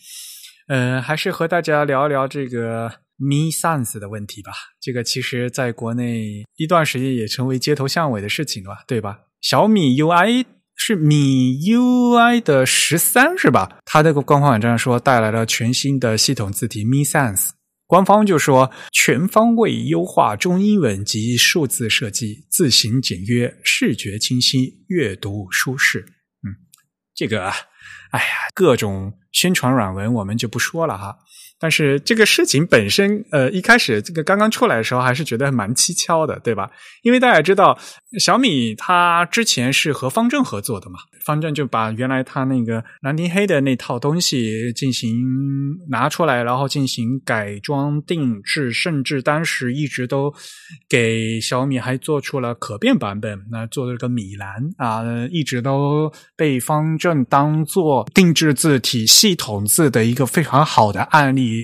[0.69, 4.53] 呃，还是和大家聊一聊这个 Mi Sans 的问题吧。
[4.81, 9.23] 这个其实在国内一段时间也成为街头巷尾的事情了，对吧？
[9.41, 10.47] 小米 UI。
[10.83, 13.81] 是米 UI 的十三是吧？
[13.85, 17.51] 它这个官方网站说带来了全新的系统字体 Mi Sans，
[17.87, 26.01] 官方就说全方位优化中英文及数字设计，字形简约，视觉清晰，阅读舒适。
[26.01, 26.57] 嗯，
[27.15, 27.51] 这个，
[28.13, 31.19] 哎呀，各种宣传软文我们就不说了哈。
[31.61, 36.71] 但是这个事情本身，呃，一开始这个刚刚出来的时候，还是觉得蛮蹊跷的，对吧？
[37.03, 37.79] 因为大家知道，
[38.19, 45.17] 小米它之前是和方正合作的嘛，方正就把原来他那个兰亭黑的那套东西进行
[45.89, 50.33] 拿出来，然后进行改装定制，甚至当时一直都
[50.89, 54.49] 给小米还做出了可变版本，那做了个米兰
[54.79, 61.63] 啊，一直都被方正当做定制字体系统字的一个非常好的案例。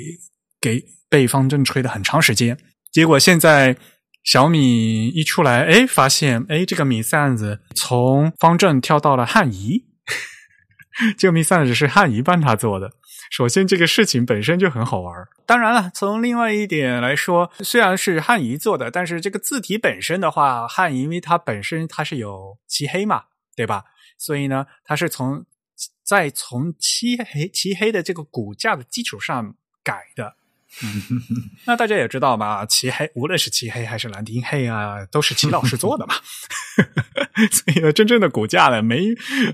[0.59, 2.59] 给被方正吹了很长时间，
[2.91, 3.77] 结果现在
[4.27, 9.87] 小米一出来，哎，发现哎，这个米 sans 从方正跳到了汉仪，
[11.17, 12.93] 这个米 sans 是汉仪帮他做的。
[13.31, 15.15] 首先，这个事情本身就很好玩。
[15.47, 23.25] 当然了，从另外一点来说，虽然是汉仪做的，但是这个字体本身的话，汉仪因为它本身它是有漆黑嘛，
[23.55, 23.85] 对吧？
[24.19, 25.47] 所以呢，它是从
[26.05, 29.55] 在从漆黑漆黑的这个骨架的基础上。
[29.87, 30.35] 改的。
[31.67, 36.15] 那大家也知道嘛，漆黑无论是漆黑还是蓝丁黑啊，都是齐老师做的嘛，
[37.51, 39.07] 所以呢，真正的骨架呢，没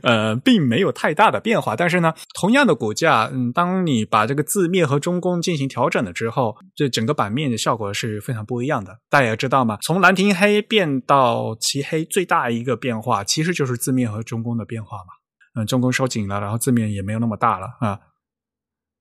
[0.03, 1.77] 呃，并没有太大的变化。
[1.77, 8.99] 但是呢，同样的骨架，嗯，当你把这个字面和中宫进行调整了之后，这整个版面的效果是非常不一样的。
[9.09, 15.15] 大家也知道嘛，从蓝丁黑变到漆黑，最大一个变化其实就是字面和中宫的变化嘛。
[15.55, 17.99] 嗯，中宫收紧了，然后字面也没有那么大了啊。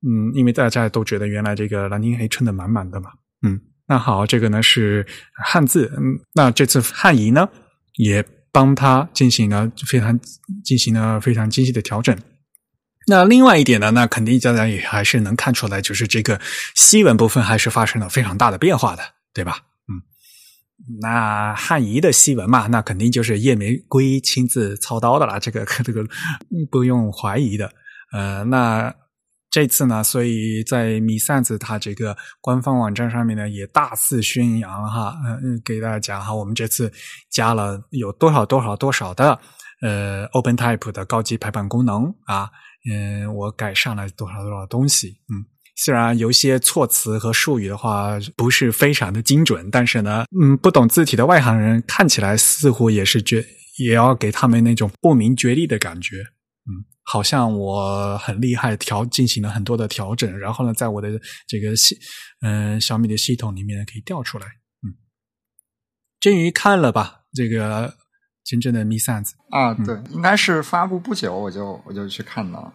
[0.04, 3.12] 嗯，因为大家都觉得原来这个蓝丁黑衬的满满的嘛，
[3.44, 5.06] 嗯，那好，这个呢是
[5.46, 7.48] 汉字，嗯，那这次汉仪呢
[7.98, 10.20] 也帮他进行了非常
[10.64, 12.18] 进行了非常精细的调整。
[13.06, 16.42] 那另外一点呢，那肯定大家也还是能看出来，就是这个
[16.74, 19.04] 西文部分还是发生了非常大的变化的，
[19.36, 19.58] 对吧？
[19.88, 20.02] 嗯，
[21.00, 26.04] 那汉仪的西文嘛，那肯定就是叶玫瑰亲自操刀的啦，这个 这个
[26.72, 27.72] 不用怀疑的，
[28.12, 28.92] 呃，那。
[29.52, 36.90] 这次呢，所以在米扇子他这个官方网站上面呢，也大肆宣扬哈，嗯，给大家讲哈，我们这次
[37.30, 39.38] 加了有多少多少多少的
[39.82, 42.50] 呃 Open Type 的高级排版功能啊，
[42.90, 45.44] 嗯，我改善了多少多少东西，嗯，
[45.76, 53.46] 虽然有些措辞和术语的话不是非常的精准，但是呢，嗯，不懂字体的外行人看起来似乎也是觉
[53.80, 56.24] 也要给他们那种不明觉厉的感觉，
[56.72, 56.86] 嗯。
[57.04, 61.10] 好像我很厉害，调进行了很多的调整，然后呢，在我的
[61.48, 61.98] 这个系
[62.42, 64.46] 嗯小米的系统里面可以调出来。
[64.46, 64.94] 嗯，
[66.22, 67.22] 终于看了吧？
[67.34, 67.96] 这个
[68.46, 72.72] 真正的 Mi Sans 啊，对，应该是发布不久，我就我就去看了。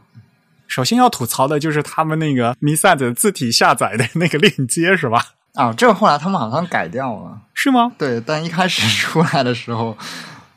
[0.67, 5.25] 首先要吐槽的就是他们那个 Mi Sans 字体下载的那个链接，是吧？
[5.55, 7.95] 啊，这个后来他们好像改掉了，是吗？
[7.97, 9.97] 对，但一开始出来的时候。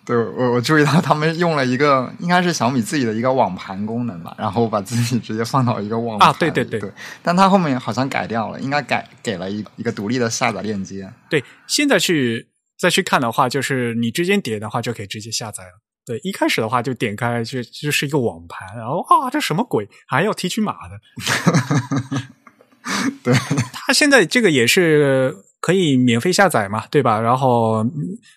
[0.09, 6.81] 对我，我注意到他们用了一个应该是小米自己的一个网盘功能吧，然后把自己直接放到一个网啊，对对对，
[7.21, 11.07] 但他后面好像改掉了，应该改给了一一个独立的下载链接。
[11.29, 12.47] 对，现在去
[12.79, 15.79] 再去看的话，就是你直接点的话就可以直接下载了。
[16.07, 20.99] 对，一开始的话就点开就就是一个网盘，然后啊，这什么鬼，还要提取码的。
[23.21, 23.31] 对，
[23.73, 25.35] 他现在这个也是。
[25.59, 27.19] 可以免费下载嘛，对吧？
[27.19, 27.85] 然后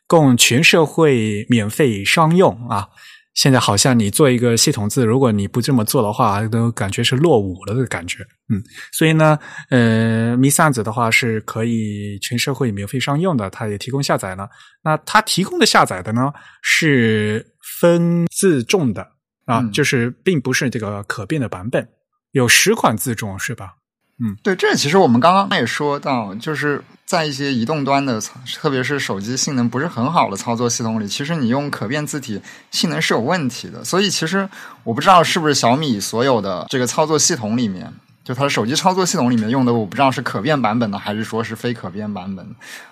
[0.07, 2.89] 供全社会免费商用啊！
[3.35, 8.19] 现在好像你做一个系统字，如果你不这么做的话，都感觉是落伍了的感觉。
[8.53, 8.63] 嗯，
[8.93, 9.39] 所以呢，
[9.71, 14.51] 呃，米扇子的话是可以全社会免费商用的，它也提供下载了。
[14.83, 19.07] 那它提供的下载的呢，是分自重的
[19.47, 21.89] 啊，就是并不是这个可变的版本，
[22.33, 23.77] 有十款自重是吧？
[24.23, 28.19] 嗯，对，这其实我们刚刚也说到，就是在一些移动端的，
[28.55, 32.41] 特别是手机性能不是很好的操作系统里，其实你用可变字体
[32.71, 33.85] 性能是有问题的。
[33.85, 34.49] 所以其实
[34.83, 37.93] 我不知道是不是小米所有的这个操作系统里面，
[38.25, 42.47] 就它的手机操作系统里面用的，我不知道是可变版本的还是说是非可变版本。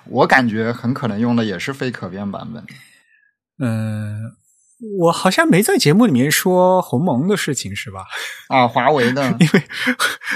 [0.04, 2.62] 我感觉很可能用的也是非可变版本。
[3.58, 4.20] 嗯，
[4.98, 8.04] 我好像没在节目里面说鸿蒙的事情，是吧？
[8.48, 9.62] 啊，华为的， 因为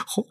[0.06, 0.24] 鸿。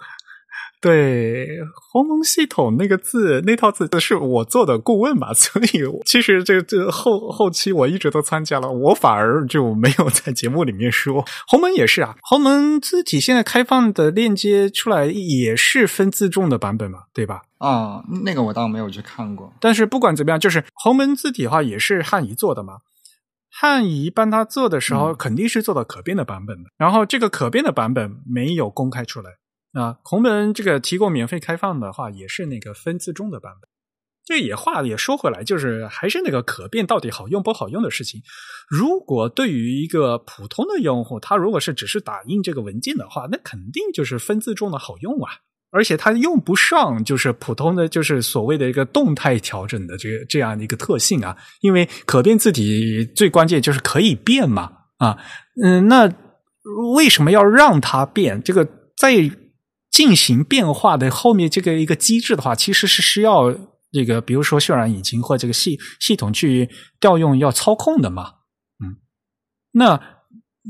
[0.83, 1.47] 对，
[1.93, 5.67] 鸿蒙系统那个字那套字是我做的顾问嘛， 所以
[6.05, 11.23] 其实这这后后期我一直都参加了，我反而就没有在节目里面说。
[11.47, 17.43] 鸿蒙也是啊，鸿蒙字体现在开放的链接出来也是分自重的版本嘛，对吧？
[17.59, 19.53] 啊，那个我倒没有去看过。
[19.61, 22.79] 但是不管怎么样，就是鸿蒙字体的话也是汉仪做的嘛，
[23.49, 29.31] 汉仪帮他做的时候肯定是做的可变的版本的，然后这个可变的版本没有公开出来。
[29.73, 33.69] 啊，鸿蒙这个提供免费开放的话，也是那个分自重的版本。
[34.25, 38.21] 这也话也说回来，就是还是那个可变到底好用不好用的事情。
[38.69, 45.29] 如果对于一个普通的用户，他如果是只是打印这个文件的话，那肯定就是分自重的好用啊。
[45.71, 51.35] 而且它用不上就是普通的就是所谓的一个动态调整的这个这样的一个特性啊。
[51.61, 55.17] 因为可变字体最关键就是可以变嘛啊
[55.63, 56.07] 嗯，那
[56.95, 58.41] 为什么要让它变？
[58.43, 58.65] 这个
[58.95, 59.13] 在
[59.93, 63.53] 进行变化的后面这个一个机制的话，其实是需要
[63.91, 66.67] 这个，比如说渲染引擎或这个系系统去
[66.99, 68.23] 调用要操控的嘛。
[68.83, 68.97] 嗯，
[69.73, 70.01] 那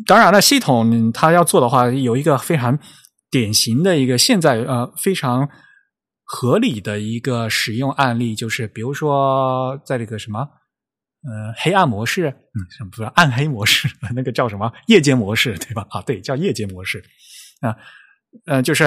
[0.05, 2.77] 当然了，系统它要做的话，有一个非常
[3.31, 5.47] 典型的一个现在呃非常
[6.25, 15.87] 合理的一个使用案例，就是比如说在这个什么呃黑暗模式，嗯，不是暗黑模式， 那个叫什么夜间模式对吧？
[15.91, 17.01] 啊，对，叫夜间模式
[17.61, 17.73] 啊。
[18.63, 18.85] 就是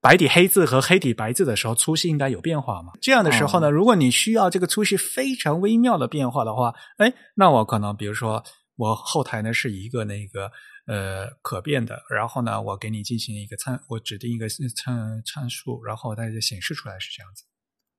[0.00, 2.92] 白底黑字和黑底白字的时候，粗细应该有变化嘛？
[3.00, 8.44] 这样的时候呢，如果你需要这个粗细非常微妙的变化的话，哎，那我可能比如说
[8.76, 10.50] 我后台呢是一个那个
[10.86, 17.44] 呃可变的，然后呢，我给你进行一个参，我指定一个参参数，然后它就显示出来是这样子。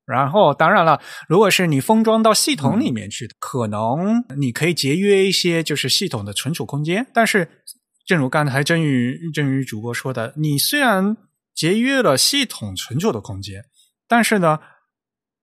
[0.05, 7.05] 然后当然了，如果是你封装到系统里面去的，可能你可以节约一些就是系统的存储空间。
[7.13, 7.63] 但是，
[8.09, 11.15] 正如刚才真宇真宇主播说的，你虽然
[11.53, 13.65] 节约了系统存储的空间，
[14.07, 14.57] 但是呢，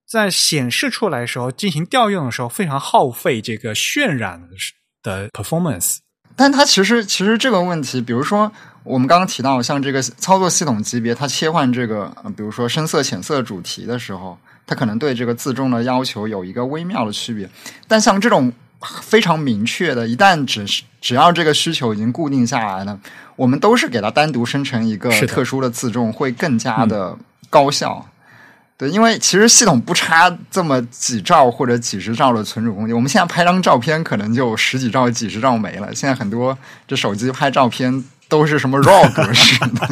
[0.04, 4.48] 在显示出来的时候进行调用的时候，非常耗费这个渲染
[5.00, 5.98] 的 performance。
[6.34, 8.50] 但它其实其实这个问题，比如说
[8.82, 14.36] 我们刚刚提到，像这个操作系统级别，它切换这个，比如说深色、浅色主题的时候。
[14.68, 17.48] 它可能对这个自重的要求有一个微妙的区别，
[17.86, 18.52] 但像这种
[19.02, 22.98] 非常明确的，一旦只是只要这个需求已经固定下来了，
[23.36, 27.16] 我们都是给它单独生成一个特殊的自重，会更加的
[27.48, 28.06] 高效。
[28.76, 35.94] 对，因为其实系统不差这么几兆或者几十兆的存储空间，我们现在拍张照片可能就十几兆、几十兆没了。
[35.94, 36.56] 现在很多
[36.86, 38.04] 这手机拍照片。
[38.28, 39.88] 都是什么 RAW 格式的，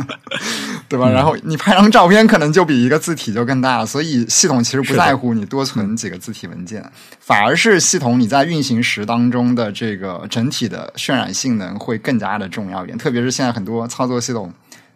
[0.88, 1.08] 对吧？
[1.08, 6.84] 然后你拍张照片，可能就比一个字体就更大，所以系统其实不在乎你多存几个字体文件，
[7.20, 12.98] 反而是系统你在运行时当中的这个整体的渲染性能会更加的重要一点。
[12.98, 14.52] 特别是现在很多操作系统，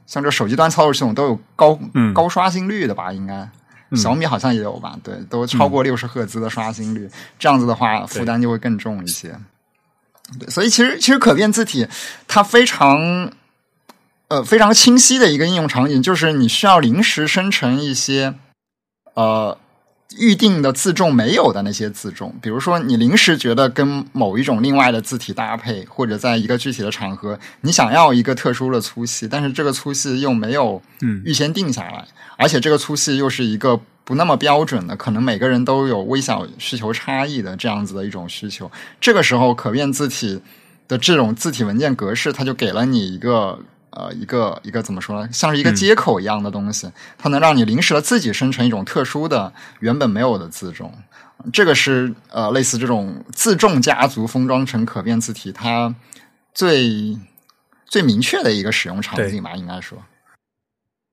[0.07, 1.79] 像这手机端操作系统都有高
[2.13, 3.13] 高刷新率的吧？
[3.13, 3.49] 应该
[3.97, 4.97] 小米好像也有吧？
[5.03, 7.09] 对，都超过六十赫兹的刷新率，
[7.39, 9.35] 这样子的话负担就会更重一些。
[10.39, 11.87] 对，所以其实其实可变字体
[12.27, 13.33] 它非常
[14.29, 18.35] 呃非常清晰的一个应用场景，就是你需要临时生成一些
[19.15, 19.59] 呃
[20.17, 32.07] 预定的字重没有的那些字重，比如说你临时觉得跟某一种另外的字体搭配，或者在一个具体的场合你想要一个特殊的粗细，但是这个粗细又没有嗯预先定下来，
[32.37, 33.81] 而且这个粗细又是一个。
[34.05, 38.71] 不那么标准的，可能每个人都有微小需求差异的这样子的一种需求。
[38.99, 40.41] 这个时候，可变字体
[40.89, 43.59] 的这种字体文件格式，它就给了你一个
[43.91, 45.29] 呃一个一个怎么说呢？
[45.33, 50.93] 像是一个接口一样的东西，它能让你临时的自己生成一种特殊的原本没有的字重。
[51.53, 55.95] 这个是呃类似这种自重家族封装成可变字体，它
[56.53, 57.17] 最
[57.87, 59.97] 最明确的一个使用场景吧，应该说。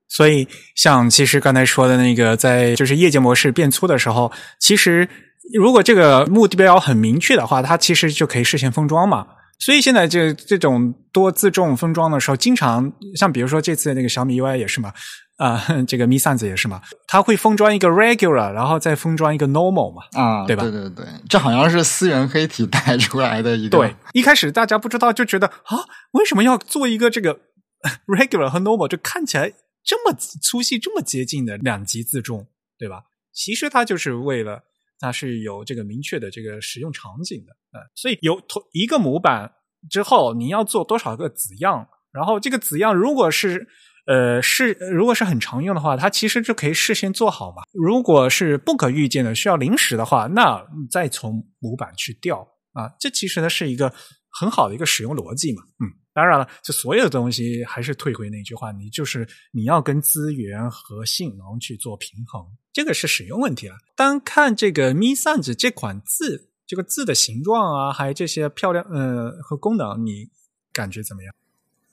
[0.08, 5.08] 所以，像其实刚才说的那个，在就是业界模式变粗的时候，其实
[5.52, 9.26] 如果这个目标很明确的话，它其实就可以事先封装嘛。
[9.58, 14.92] 所以现在这这种多自重封装的时候，经常像比如说这次那个小米 UI 也是嘛，
[15.36, 20.62] 啊， 这个 Mi Sans 也是嘛，它会封装一个 Regular，然后再封装一个 Normal 嘛，啊，对吧？
[20.62, 23.78] 对对对，这好像是私人黑体带出来的一个。
[23.78, 27.40] 对，一开始大家不知道就觉得啊，为什么要做一个这个
[28.06, 29.52] Regular 和 Normal，就看起来。
[29.88, 33.04] 这么粗细这么接近的两级自重，对吧？
[33.32, 34.64] 其实它就是为了
[34.98, 37.52] 它是有这个明确的这个使用场景的，
[37.94, 39.52] 所以有同一个模板
[39.90, 43.66] 之后，你要做多少个子样，然后这个子样如果是
[44.06, 47.62] 呃是如果是很常用的话，它其实就可以事先做好嘛。
[47.72, 53.92] 如果是不可预见的需要临时的话，那再从模板去调啊，这其实呢是一个
[54.30, 55.90] 很好的一个使用逻辑嘛，嗯。
[56.16, 63.74] 当然了，这所有的东西还是退回那句话，你就是你要跟资源和性能去做平衡，这个是使用问题了。
[63.94, 70.28] 单看这个 Mi Sans 这款字，这个字的形状啊，还有这些漂亮呃和功能，你
[70.72, 71.34] 感觉怎么样？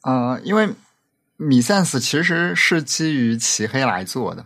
[0.02, 0.70] 啊，因为
[1.38, 4.46] 米 Sans 其实是基于漆黑来做的，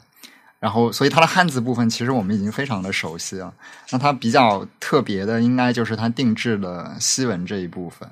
[0.59, 3.53] 然后所以它的汉字部分其实我们已经非常的熟悉了。
[3.91, 8.09] 那它比较特别的，应该就是它定制的西文这一部分。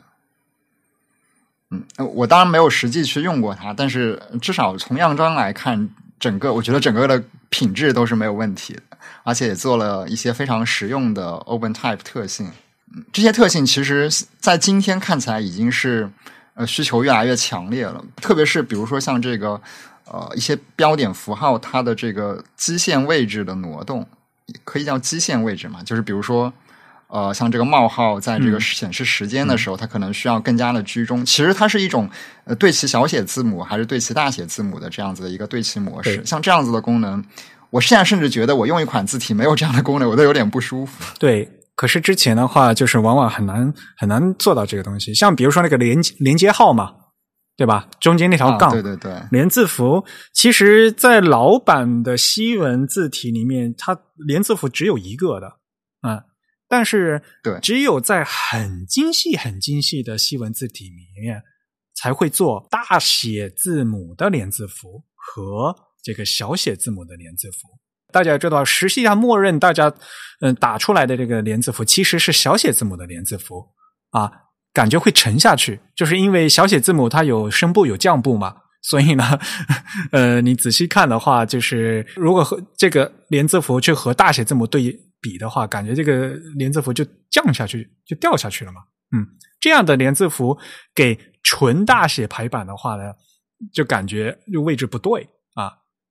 [1.71, 5.89] 嗯，我当然没有实际去用过它，但是至少从样装来看，
[6.19, 12.51] 整个我觉得整个的品质都是没有问题的，而且也做了一些非常实用的 Open Type 特性。
[13.11, 16.09] 这些特性其实，在今天看起来已经是
[16.53, 19.61] 呃需求越来越强烈了，特别是比如说像这个
[20.05, 24.07] 呃一些标点符号，它的这个基线位置的挪动，
[24.63, 26.53] 可以叫基线位置嘛，就是比如说。
[27.07, 31.23] 呃，像这个冒号在这个显示时间的时候，它可能需要更加的居中。
[31.23, 32.09] 其实它是一种
[32.45, 36.25] 呃对齐小写字母还是对齐大写字母的这样子的一个对齐模式。
[36.25, 37.23] 像这样子的功能，
[37.71, 41.15] 我现在甚至觉得我用一款字体没有这样的功能，我都有点不舒服。
[41.19, 45.13] 对，可是之前的话，就是往往很难很难做到这个东西。
[45.13, 46.93] 像比如说那个连接连接号嘛，
[47.57, 47.89] 对吧？
[47.99, 53.97] 中间那条杠，对对对，连字符，其实在老版的西文字体里面，它
[54.27, 55.59] 连字符只有一个的，
[56.07, 56.23] 嗯。
[56.67, 61.43] 但是，对，只有在很精细、很精细的西文字体里面，
[61.95, 65.75] 才会做大写字母的连字符和
[66.05, 67.57] 这个小写字母的连字符。
[68.13, 69.91] 大家知道，实际上默认大家
[70.39, 73.65] 嗯打出来的这个连字符其实是小写字母的连字符
[74.11, 74.31] 啊。
[74.71, 79.23] 感觉会沉下去，就是因为小写字母它有声部有降部嘛，所以呢，
[80.11, 88.81] 呃，你仔细看的话，就是如果和这个连字符去和大写字母对比的话，感觉这个连字符就降下去，就掉下去了嘛。
[89.15, 89.25] 嗯，
[89.61, 90.57] 这样的连字符
[90.93, 93.13] 给纯大写排版的话呢，
[93.73, 95.25] 就感觉就位置不对。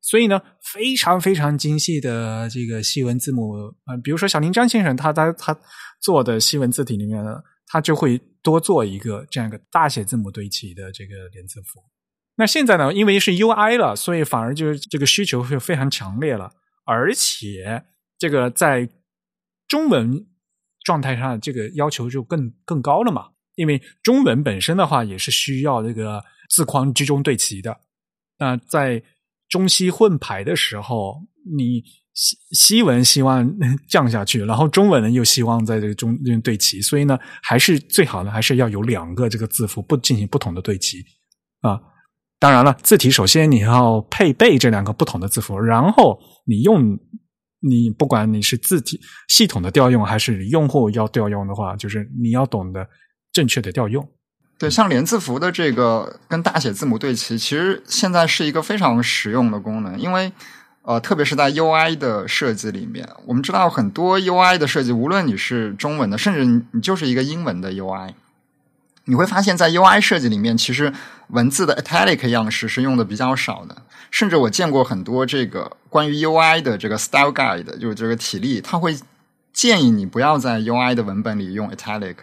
[0.05, 5.59] 所以呢，非常非常精细的这个西文字母啊，比如说小林张先生他他他
[6.01, 7.43] 做的西文字体里面呢。
[7.67, 11.83] 他就会多做一个这样一个大写字母对齐的这个连字符。
[12.37, 16.53] 那现在呢，因为是 UI 了，所以反而就是这个需求是非常强烈了，
[16.85, 17.83] 而且
[18.17, 18.89] 这个在
[19.67, 20.25] 中文
[20.85, 23.31] 状态上这个要求就更更高了嘛。
[23.57, 27.81] 因为中文本身的话也是需要这个字框居中对齐的。
[28.39, 29.03] 那在
[29.49, 31.23] 中西混排的时候，
[31.57, 31.83] 你。
[32.17, 33.45] 西西文希望
[33.89, 40.99] 降下去，然后中文呢又希望在这个中间对齐，所以呢，还是最好呢还是要有两个这个字符不进行不同的对齐
[41.63, 41.77] 啊。
[42.39, 46.17] 当然了，字体首先你要配备这两个不同的字符，然后
[46.47, 46.97] 你用
[47.59, 52.89] 你不管你是字体系统的调用还是用户要调用的话，就是你要懂得
[53.33, 54.09] 正确的调用。
[54.59, 60.33] 对，像连字符的这个跟大写字母对齐，其实现在是一个非常实用的功能，因为。
[60.87, 68.13] 呃，特别是在 UI 的设计里面，我们知道很多 UI 的设计，无论你是中文的，甚至你就是一个英文的 UI，
[69.07, 70.93] 你会发现在 UI 设计里面，其实
[71.29, 73.81] 文字的 italic 样式是用的比较少的。
[74.11, 78.95] 甚至我见过很多这个关于 UI 的这个 style guide，就是这个体例，他会
[79.55, 82.17] 建议你不要在 UI 的文本里用 italic。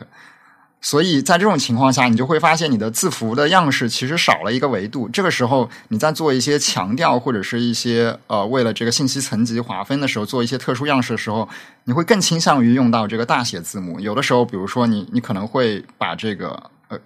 [0.83, 5.07] 所以在这种情况下，你就会发现你的字符的样式其实少了一个维度。
[5.09, 11.47] 这个时候，你在做一些强调或者是一些呃为了这个信息层级划分的时候，做一些特殊样式的时候，
[11.83, 13.99] 你会更倾向于用到这个大写字母。
[13.99, 16.97] 有的时候，比如说你你可能会把这个呃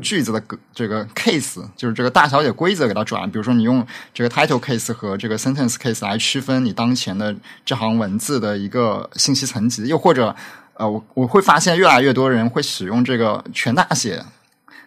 [0.00, 0.42] 句子的
[0.74, 3.30] 这个 case，就是这个大小写规则给它转。
[3.30, 7.36] 比如说你用这个 title case 和这个 sentence case 来区分你当前的
[7.66, 10.34] 这行文字的一个信息层级，又或者。
[10.78, 14.24] 呃，我我会发现越来越多人会使用这个全大写、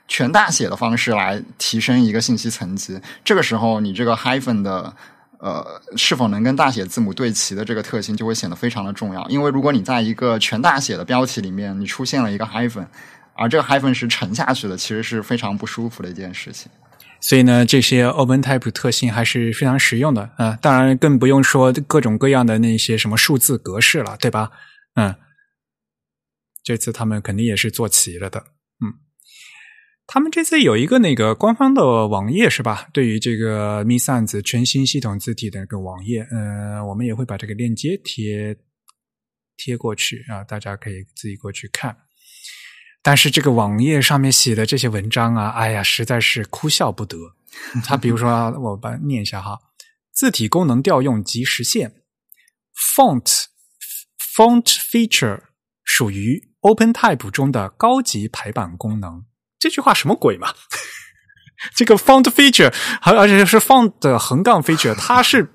[0.07, 2.97] 全大写的方式来提升一个信息层级。
[3.25, 4.93] 这个时候，你这个 hyphen 的
[5.39, 9.27] 呃是否能跟大写字母对齐的这个特性就会显得非常的重要。
[9.27, 12.85] 因为如果你在一个全大写的标题里面你出现了一个 hyphen，
[13.33, 16.71] 而这个 hyphen 是沉下去的，其实是非常不舒服的一件事情。
[17.19, 20.57] 所以呢，这些 open type 特性还是非常实用的啊。
[20.61, 24.51] 当然，更不用说各种各样的那些什么数字格式了，对吧？
[24.95, 25.13] 嗯。
[26.63, 28.93] 这次他们肯定也是做齐了的，嗯，
[30.05, 32.87] 他们这次有一个那个官方的网页是吧？
[32.93, 38.55] 对于这个 Mi Sans 全新系统字体的一个网页，呃，我们也会把这个链接贴
[39.57, 41.97] 贴过去啊，大家可以自己过去看。
[43.01, 47.17] 但是这个网页上面写的这些文章啊，哎呀，实在是哭笑不得。
[47.83, 49.57] 他比如说，我把念一下哈，
[50.13, 52.03] 字体功能调用及实现
[52.95, 53.45] ，Font
[54.37, 55.41] Font Feature
[55.83, 56.50] 属于。
[56.61, 59.23] OpenType 中的高级排版功能，
[59.59, 60.49] 这句话什么鬼嘛？
[61.75, 65.53] 这个 Font Feature，而而且是 Font 横杠 Feature，它是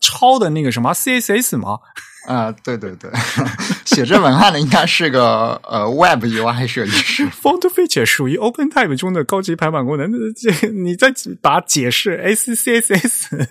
[0.00, 1.78] 抄的那个什么 CSS 吗？
[2.26, 3.10] 啊，对对对，
[3.84, 7.28] 写这文案的应该是个呃 Web UI 设计师。
[7.30, 13.46] Font Feature 属于 OpenType 中的高级排版功能，这你再把解释 SCSS。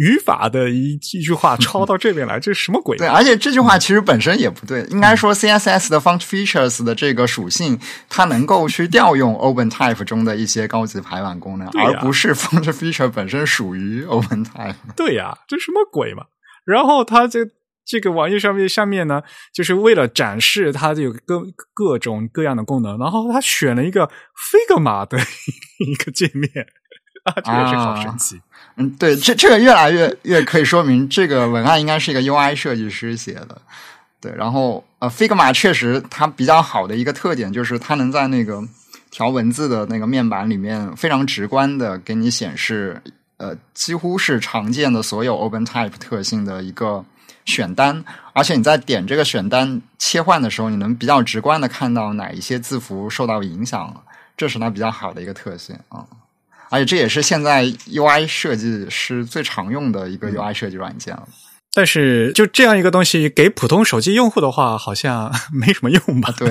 [0.00, 2.96] 语法的一一句话抄到这边来，这是什么鬼？
[2.96, 4.82] 对，而且这句话其实本身也不对。
[4.84, 7.78] 应该说，CSS 的 font features 的这个属性，
[8.08, 14.74] 它能够去调用 OpenType 中的一些高级排版功能，而不是 font feature 本身属于 OpenType。
[14.96, 16.24] 对呀，这什么鬼嘛？
[16.64, 17.40] 然后它这
[17.84, 19.20] 这个网页上面下面呢，
[19.52, 21.42] 就是为了展示它这个各
[21.74, 25.18] 各种各样的功能，然后它选了一个 Figma 的
[25.86, 26.48] 一个界面。
[27.22, 28.40] 啊，这个是好神奇。
[28.80, 33.60] 嗯，对，这这个越来越越可以说明这个文案应该是一个 UI 设计师写的。
[34.22, 38.62] 对，然后呃，Figma 确实它比较好的一个特点就是它能在那个
[39.10, 43.02] 调文字的那个面板里面非常直观的给你显示
[43.36, 47.04] 呃，几乎是常见的所有 OpenType 特性的一个
[47.46, 54.02] 选单，而且你在点这个选单切换的时候，你能比较直观的看到哪一些字符受到影响了，
[54.36, 56.04] 这是它比较好的一个特性啊。
[56.70, 61.28] 而且这也是现在 UI 设计师最常用的一个 UI 设计软件了。
[61.72, 66.32] 但是就这样一个东西，给普通手机用户的话，好像 没什么用吧？
[66.36, 66.50] 对，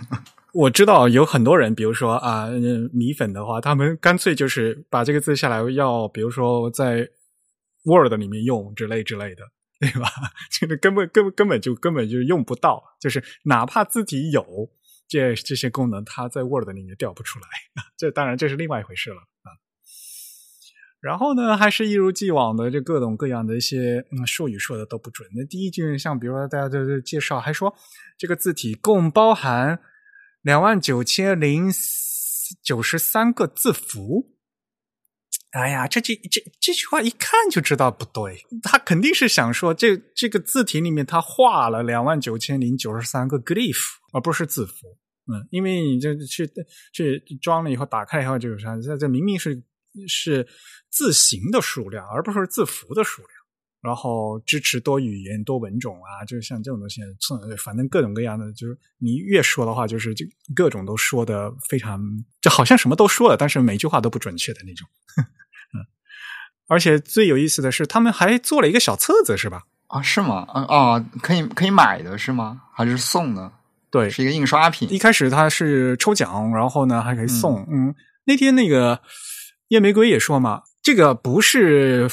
[0.52, 2.48] 我知道有很多人，比如说啊，
[2.92, 7.08] 米粉的话，他们干脆就是把这个字下来，要比如说在
[7.84, 9.44] Word 里面用之类之类的，
[9.78, 10.10] 对吧？
[10.50, 14.44] 这 个根本根本根本就根本就用不到，就是哪怕字体有。
[15.08, 17.46] 这这些功能它在 Word 里面调不出来，
[17.98, 19.24] 这当然这是另外一回事了啊。
[21.00, 25.28] 然后呢，还是一如既往的，这各种各样的一些嗯术语说的都不准。
[25.34, 27.74] 那第一句，像比如说大家的介绍，还说
[28.18, 29.80] 这个字体共包含
[30.42, 31.70] 两万九千零
[32.62, 34.36] 九十三个字符。
[35.52, 44.72] 哎呀，这这这这句话一看就知道不对，他肯定是想说这这个字体里面他画了两万九千零九十三个 glyph，而不是字符。
[45.32, 46.46] 嗯，因为你这去
[46.92, 49.60] 去装了以后，打开以后就有啥，这这明明是
[50.08, 50.46] 是
[50.90, 53.30] 字形的数量，而不是字符的数量。
[53.82, 57.00] 然后支持多语言、多文种啊，就是像这种东西，
[57.56, 61.98] 反正各种各样的，就是你越说的话，就是就各种都说的非常，
[62.42, 64.86] 就好像什么都说了，但是每句话都不准确的那种。
[65.72, 65.80] 嗯，
[66.68, 69.62] 而且最有意思的是，他们还做了一个小册子，是吧？
[69.86, 70.44] 啊，是吗？
[70.48, 72.60] 啊啊，可以可以买的是吗？
[72.74, 73.50] 还是送的？
[73.90, 74.92] 对，是一个印刷品。
[74.92, 77.66] 一开始它是抽奖，然后呢还可以送。
[77.72, 79.00] 嗯，那天那个
[79.70, 82.08] 叶玫瑰也说嘛，这个不是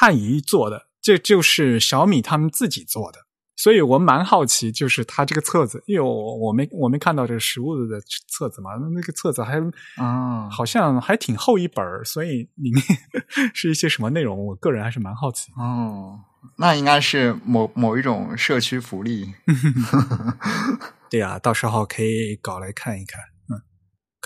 [0.00, 0.86] 汉仪做的。
[1.02, 3.18] 这就是小米他们自己做的，
[3.56, 9.60] 所以我蛮好奇，就是他这个册子，因为我我没我没看到这个实物的册子嘛，那个册子还
[9.98, 12.82] 啊，好像还挺厚一本所以里面
[13.52, 15.52] 是一些什么内容，我个人还是蛮好奇。
[15.58, 16.18] 哦，
[16.56, 19.34] 那应该是某某一种社区福利。
[21.10, 23.33] 对呀，到时候可以搞来看一看，嗯，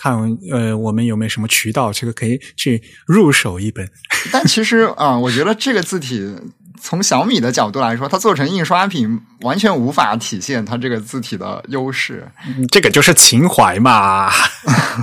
[0.01, 3.89] 看呃我们有没有什么渠道，这个可以去入手一本。
[4.31, 6.35] 但其实啊，我觉得这个字体。
[6.81, 12.25] 从小米的角度来说，它做成印刷品完全无法体现它这个字体的优势。
[12.71, 14.31] 这个就是情怀嘛。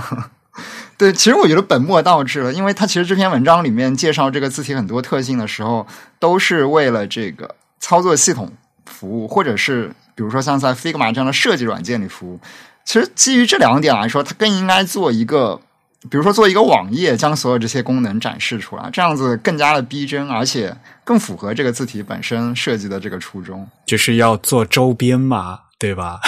[0.97, 5.87] 对，其实我觉得本末倒置了，因为它其实这篇文章里面介绍这个字体很多特性的时候，
[6.19, 8.51] 都是为了这个操作系统
[8.87, 12.41] 服务，或者是比如说像在 Figma 这样的设计软件里服务。
[12.87, 15.61] 其实基于这两点来说，它更应该做一个。
[16.09, 26.21] 比如说，做一个网页，将所有这些功能展示出来，这样子更加的逼真，而且更符合这个字体本身设计的这个初衷，就是要做周边嘛，对吧？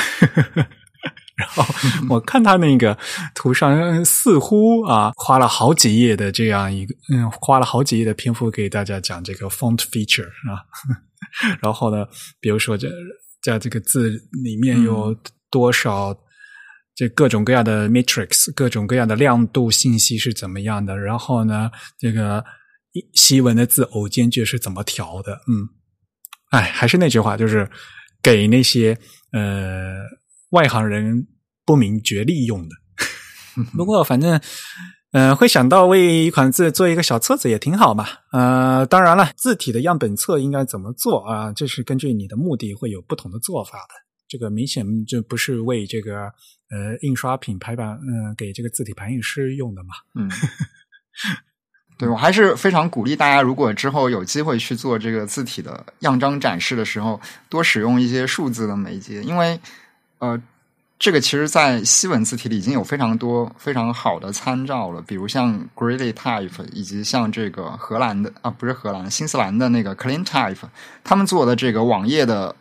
[1.36, 1.64] 然后
[2.08, 2.98] 我看他那个
[3.36, 10.66] 图上，似乎啊，花了好几页的这样一个，嗯，花了好几页的篇幅给大家讲这个 font feature 啊。
[11.62, 12.04] 然后呢，
[12.40, 12.88] 比如说这
[13.40, 15.14] 在这个字里面有
[15.50, 16.16] 多少？
[16.98, 20.98] 这各种各样的 matrix，各种各样的亮度信息是怎么样的？
[20.98, 22.44] 然后呢，这个
[23.14, 25.34] 西文的字偶间距是怎么调的？
[25.46, 25.68] 嗯，
[26.50, 27.70] 哎，还是那句话，就是
[28.20, 28.98] 给那些
[29.30, 29.94] 呃
[30.50, 31.28] 外行人
[31.64, 32.74] 不明觉厉用的。
[33.76, 34.40] 不过反正，
[35.12, 38.08] 嗯，会想到为一款字做一个小册子也挺好嘛。
[38.32, 41.52] 呃，当然了，字体的样本册应该怎么做啊？
[41.52, 43.94] 这是根据你的目的会有不同的做法的。
[44.26, 46.32] 这个明显就不是为这个。
[46.70, 49.94] 呃，印刷品排版，嗯，给这个字体排印师用的嘛。
[50.14, 50.30] 嗯，
[51.96, 59.58] 对我还是非常鼓励大家，如果之后有机会去做这个字体的样章展示的时候，多使用一些数字的媒介，因为
[60.18, 60.38] 呃，
[60.98, 70.68] 这个其实，在西文字体里已经有非常多非常好的参照了，比如像 Greely Type，以及像这个荷兰的啊，不是荷兰，新西兰的那个 Clean Type，
[71.02, 72.54] 他们做的这个网页的。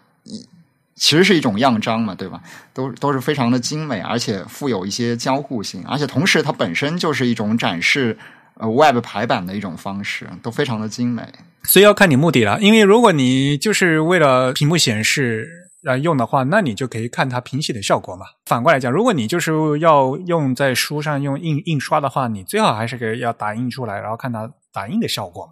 [0.98, 2.42] 其实是一种样章嘛，对吧？
[2.74, 8.18] 都都是非常的精美，而且富有一些交互性，而且同时它本身就是一种展示
[8.56, 11.24] 呃 Web 排版的一种方式，都非常的精美。
[11.64, 15.48] 所以要看你目的了，因为如果你就是为了屏幕显示
[15.84, 18.26] 来用的话，那你就可以看它平写的效果嘛。
[18.46, 25.52] 反过来讲，如果你就是要用在书上用印印刷的话，你最好还是给要打印出来，然后看它打印的效果嘛。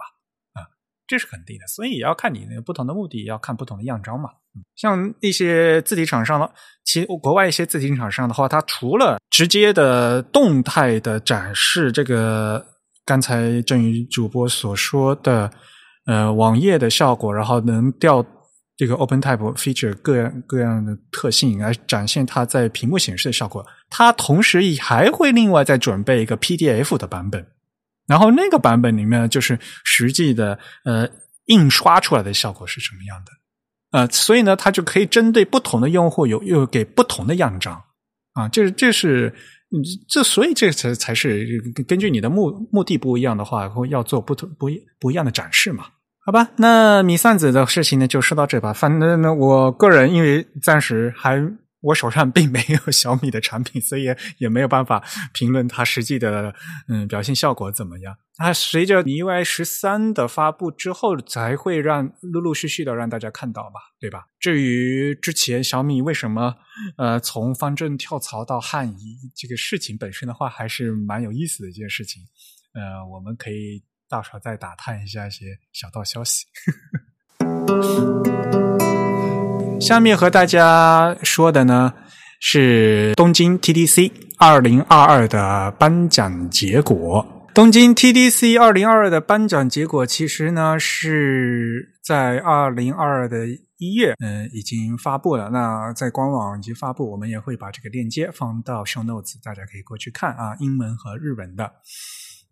[1.08, 4.30] 这是肯定的，所以也要看你那个不同的目的，要看不同的样章嘛。
[4.76, 6.50] 像一些字体厂商的，
[6.84, 12.66] 其国外一些字体厂商的话，它除了直接的动态的展示这个
[13.06, 15.52] 刚才正宇主播所说的
[16.06, 18.26] 呃网页的效果，然后能调
[18.78, 27.46] 这个 OpenType feature 各样各样的特性来展现它在屏幕显示的效果，它同时也还会另外再准备一个 PDF 的版本。
[28.08, 31.10] 然后那个版本里面就是实际的呃
[31.46, 33.32] 印刷出来的效果是什么样的，
[34.00, 37.82] 呃，所以呢，它就可以针对不同的用户有又给不同的样章
[38.34, 39.34] 啊，这这是
[40.08, 41.46] 这所以这才才是
[41.88, 45.86] 根据你的目目的不一样的话，会要做不同不一不一样的展示嘛？
[46.26, 48.74] 好吧，那米散子的事情呢就说到这吧。
[48.74, 51.40] 反正呢，我个人因为暂时还。
[51.86, 54.06] 我手上并没有小米的产品，所以
[54.38, 56.54] 也没有办法评论它实际的
[56.88, 58.18] 嗯表现效果怎么样。
[58.38, 64.26] 它随着 MIUI 十三的发布之后，才会让陆陆续续的让大家看到吧，对吧？
[64.40, 66.56] 至于之前小米为什么
[66.98, 72.24] 呃从方正跳槽到汉仪这个事情本身的话，还是蛮有意思的一件事情。
[72.74, 76.46] 呃，我们可以到时候再打探一下一些小道消息。
[79.80, 81.94] 下面和大家说的呢
[82.40, 87.26] 是东京 TDC 二零二二的颁奖结果。
[87.54, 93.48] 东京 TDC 二零二二的颁奖结果，其实呢是在二零二二的
[93.78, 95.50] 一月，嗯，已经发布了。
[95.52, 101.72] 那在官网已经发布，我们也会把这个链接放到 Show Notes，大家可以过去看啊，英文和日文的。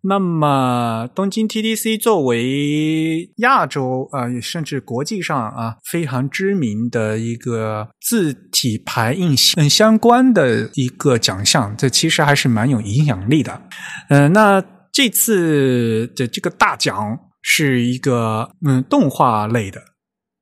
[0.05, 13.61] 那么，东京 TDC 作为亚洲啊，甚至国际上啊非常知名的一个字体排印相相关的一个奖项，这其实还是蛮有影响力的。
[14.09, 19.81] 嗯，那这次的这个大奖是一个嗯动画类的，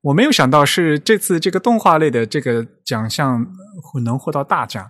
[0.01, 3.45] 我没有想到是这次这个动画类的这个奖项
[4.03, 4.89] 能获到大奖。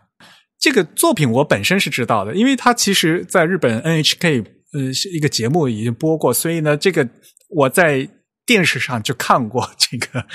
[0.58, 4.46] 这个作品我本身是知道的，因为它其实在日本 NHK。
[4.74, 7.08] 呃，是一个节目已经播过，所以呢，这个
[7.50, 8.08] 我在
[8.46, 10.26] 电视上就看过这个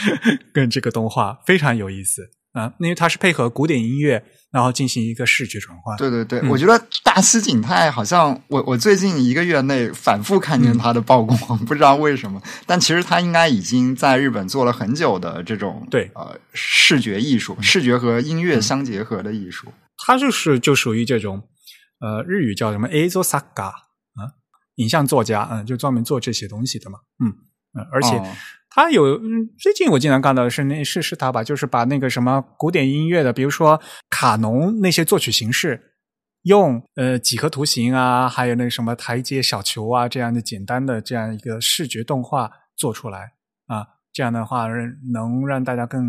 [0.53, 2.23] 跟这个动画非常有意思
[2.53, 5.97] 啊，因为它是配合古典音乐，然后进行一个视觉转换。
[5.97, 19.69] 对对对，我觉得大西景泰好像我我最近一个月内反复看见他的曝光， 不知道为什么，但其实他应该已经在日本做了很久的这种对呃视觉艺术、视觉和音乐相结合的艺术。
[20.07, 21.43] 他就是就属于这种
[22.01, 23.73] 呃日语叫什么 a z o saga。
[24.77, 27.29] 影像作家，嗯，就专门做这些东西的嘛，嗯
[27.79, 28.21] 嗯，而且
[28.71, 29.19] 他有
[29.59, 35.95] 最近我经常看到的是那是是他吧，就是把那个什么古典音乐的，比如说卡农那些作曲形式，
[36.43, 43.33] 用呃几何图形啊，还有那个什么台阶小球啊这样的简单的这样一个视觉动画做出来
[43.67, 44.67] 啊，这样的话
[45.13, 46.07] 能让大家更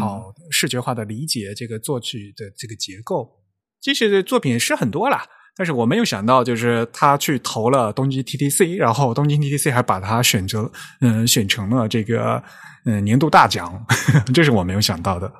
[0.00, 3.42] 好视觉化的理解这个作曲的这个结构。
[3.80, 5.18] 这些的作品是很多了。
[5.58, 12.40] 但是我没有想到，就是他去投了东京 TTC，然后东京 TTC 还把他选择，嗯，选成了这个
[12.86, 13.84] 嗯年度大奖，
[14.32, 15.30] 这是我没有想到的。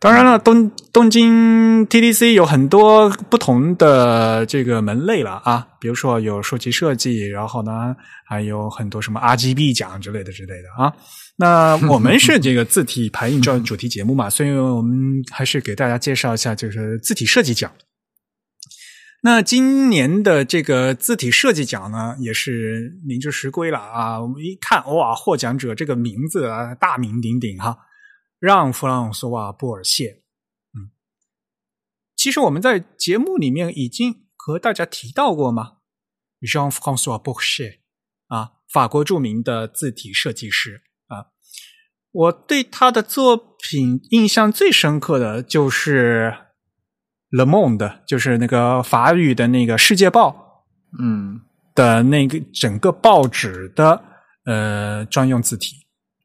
[0.00, 7.94] 当然了，东东京 TTC 有很多不同的这个门类了啊，比如说有书籍设计，然后呢
[8.26, 10.92] 还有很多什么 RGB 奖之类的之类的啊。
[11.36, 17.70] 那我们是这个字体排印专主题节目嘛，所以我们还是给大家介绍一下，就是字体设计奖。
[19.26, 24.20] 那今年的这个字体设计奖呢，也是名至实归了啊！
[24.20, 27.78] 我们一看，哇，获奖者这个名字啊，大名鼎鼎哈，
[28.38, 30.20] 让·弗朗索瓦·布尔谢。
[30.74, 30.92] 嗯，
[32.14, 35.78] 其实我们在节目里面已经和大家提到过嘛
[36.42, 37.78] ，Jean-François Bourget
[38.26, 41.32] 啊，法国著名的字体设计师啊，
[42.10, 46.43] 我对他的作品印象最深刻的就是。
[47.34, 50.62] Le Monde 就是那个法语的那个《世界报》，
[51.02, 51.40] 嗯，
[51.74, 54.00] 的那个整个报纸的
[54.44, 55.74] 呃专用字体，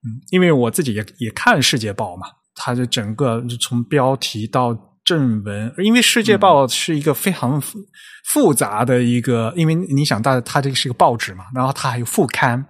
[0.05, 7.59] 嗯，因为我自己也也看《世界报》嘛，它的整个从标题到正文，因为《世界报》是一个非常
[8.25, 12.63] 复杂的一个，因为你想到它这个是一个报纸嘛，然后它还有副刊，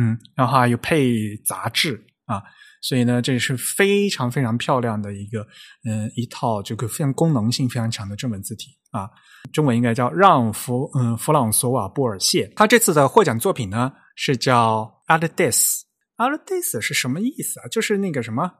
[0.00, 2.40] 嗯，然后还有配杂志啊。
[2.82, 5.46] 所以呢，这是非常非常漂亮的一个，
[5.84, 9.08] 嗯，一套这个非常功能性非常强的正文字体啊。
[9.52, 12.50] 中文应该叫让弗嗯弗朗索瓦布尔谢。
[12.56, 15.82] 他这次的获奖作品呢是叫 Altesse。
[16.16, 17.68] Altesse 是什么意思啊？
[17.68, 18.50] 就是那个什么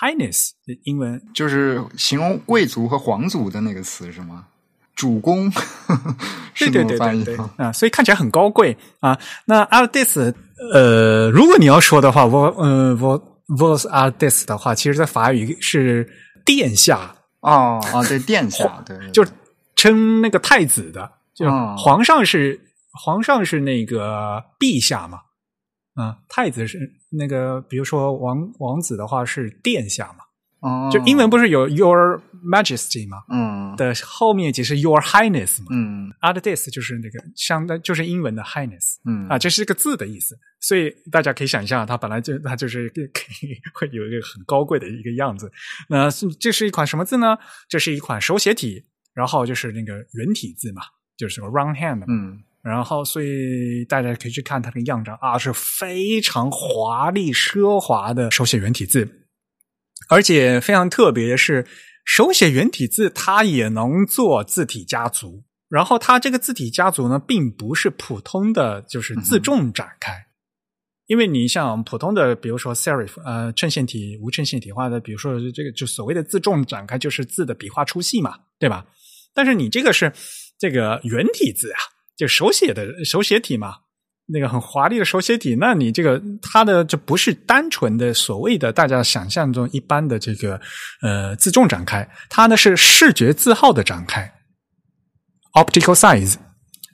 [0.00, 0.50] Highness
[0.84, 4.46] 英文，就是形容贵族和皇族的那个词是吗？
[4.96, 5.50] 主公，
[6.58, 9.18] 对对对对 对啊，所以看起来很高贵啊。
[9.46, 10.34] 那 Altesse，
[10.72, 13.29] 呃，如果你要说的话，我呃我。
[13.58, 16.08] Vos a d e s 的话，其实在法语是
[16.44, 17.16] 殿下。
[17.40, 19.24] 哦哦，对 殿下，对，就
[19.74, 22.60] 称那个太子的，就皇上是
[22.92, 25.20] 皇上是那个陛下嘛，
[25.96, 26.78] 嗯，太子是
[27.08, 30.24] 那个，比如说王王子的话是殿下嘛。
[30.60, 33.18] 哦，就英文不是有 Your Majesty 嘛？
[33.28, 35.66] 嗯，的后面即是 Your Highness 嘛。
[35.70, 38.96] 嗯，Altesse 就是那个相当就是英文的 Highness。
[39.04, 45.50] 嗯啊，这是一个字的意思，所以大家可以想象，它本来就它就是 可以会有一个很高贵的一个样子。
[45.88, 47.38] 那这是一款什么字呢？
[47.68, 48.84] 这是一款手写体，
[49.14, 50.82] 然后就是那个圆体字嘛，
[51.16, 52.04] 就是个 Round Hand。
[52.08, 59.16] 嗯，然后所以大家可以去看它的样张啊，是非常华丽奢华的手写圆体字。
[60.08, 61.64] 而且非常特别的是，
[62.04, 70.26] 手写圆体字它也能做字体家族然后它这个字体家族呢，并不是普通的就是自重展开，
[71.06, 78.84] 因为你像普通的，比如说 serif 呃衬线体、无衬线体画的，比如说这个就所谓的自重展开，就是字的笔画粗细嘛，对吧？
[79.32, 80.12] 但是你这个是
[80.58, 81.78] 这个圆体字啊，
[82.16, 83.76] 就手写的手写体嘛。
[84.32, 90.60] 那个很华丽的手写体，那你这个它的就不是单纯的所谓的大家想象中一般的这个
[91.02, 94.32] 呃自重展开，它呢是视觉字号的展开
[95.54, 96.34] ，optical size。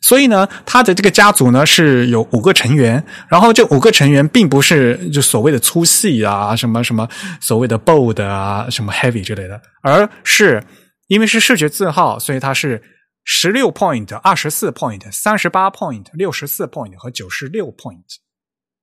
[0.03, 7.09] 所以呢，它的这个家族呢是有五个成员，然后这五个成员并不是就所谓的粗细啊，什么什么
[7.41, 10.63] 所谓的 bold 啊，什么 heavy 之类的，而是
[11.09, 12.83] 因为是视觉字号，所以它是。
[13.29, 18.05] 十六 point、二十四 point、三十八 point、六十四 point 和九十六 point，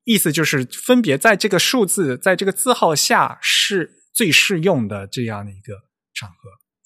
[0.04, 5.74] 意思就是分别在这个数字在这个字号下是最适用的这样的一个
[6.14, 6.36] 场合。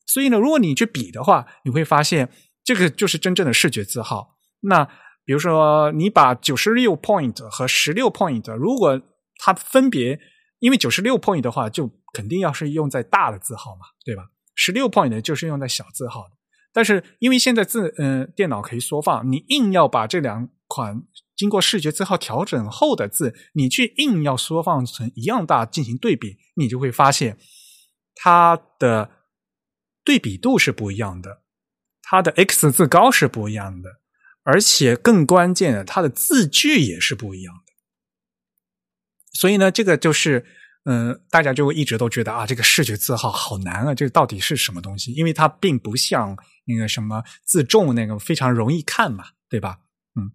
[0.05, 2.31] 所以呢，如果你去比的话，你会发现
[2.63, 4.37] 这个就是真正的视觉字号。
[4.59, 4.85] 那
[5.25, 9.01] 比如说，你把九十六 point 和十六 point，如果
[9.39, 10.19] 它分别，
[10.59, 14.29] 因为九十六 point 的话，就肯定要是用在大的字号嘛，对吧？
[14.53, 16.36] 十六 point 就是用在小字号的。
[16.77, 21.01] 但是，因为现在字，嗯，电脑可以缩放，你硬要把这两款
[21.35, 27.39] 经过视觉字号调整后的字，你去硬要缩放成一样大进行对比，你就会发现
[28.13, 29.09] 它的
[30.03, 31.41] 对比度是不一样的，
[32.03, 33.89] 它的 x 字高是不一样的，
[34.43, 37.73] 而且更关键的，它的字距也是不一样的。
[39.33, 40.45] 所以呢，这个就是。
[40.89, 45.11] 嗯，大家就一直都觉得啊，这个视觉字号好难啊，这个到底是什么东西？
[45.11, 46.33] 因为它并不像
[46.65, 49.79] 那个什么字重那个非常容易看嘛，对吧？
[50.15, 50.31] 嗯，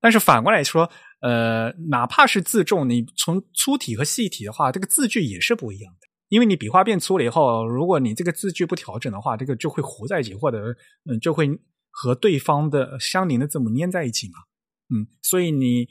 [0.00, 6.06] 但是反过来说，呃，哪怕是字重，你从粗体和细体的话，这个字距也是不一样的。
[6.30, 10.74] 因为你笔画变粗了以后，如果你这个字距不调整的话，这个就会糊在一起，或者
[11.04, 11.46] 嗯，就会
[11.90, 14.38] 和对方的相邻的字母粘在一起嘛。
[14.88, 15.86] 嗯，所以你。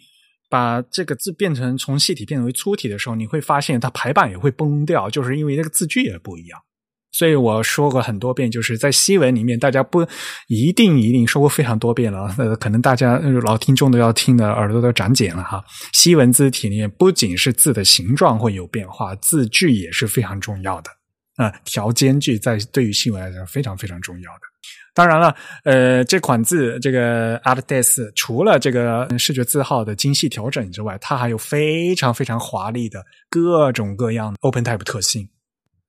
[0.49, 6.59] 把这个字变成从细体变为粗体的时候，你会发现它排版也会崩掉，就是因为那个字距也不一样。
[7.11, 10.05] 所以我说过很多遍，就是在西文里面，大家不
[10.49, 12.35] 一定一定说过非常多遍了。
[12.37, 15.63] 呃，可能大家老听众都要听的耳朵都长茧了哈。
[15.93, 20.89] 西文字体里面不仅是字的形状会有变化，字距也是非常重要的。
[21.37, 24.41] 啊，调间距在对于西文来讲非常非常重要的。
[24.93, 25.35] 当然了，
[25.65, 35.27] 呃，这款字这个 a r t d e s 除了这个视觉字号的精细调整之外，它还有非常非常华丽的各种各样的 OpenType 特性。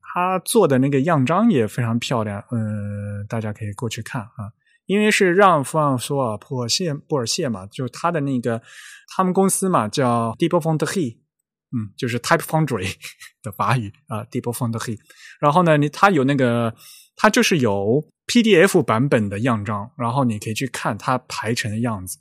[0.00, 4.50] 它做的那个样章也非常漂亮，嗯，大家可以过去看啊。
[4.86, 8.60] 因为是让弗朗索尔·布尔谢布尔谢嘛，就是他的那个
[9.14, 11.16] 他们公司嘛，叫 d e e p f o n d h e
[11.70, 12.92] 嗯，就是 Type Foundry
[13.40, 14.98] 的法语啊 d e e p f o n d h e
[15.38, 16.74] 然后呢，你它有那个，
[17.14, 18.04] 它就是有。
[18.26, 22.18] PDF 版本的样章，然后你可以去看它排成的样子。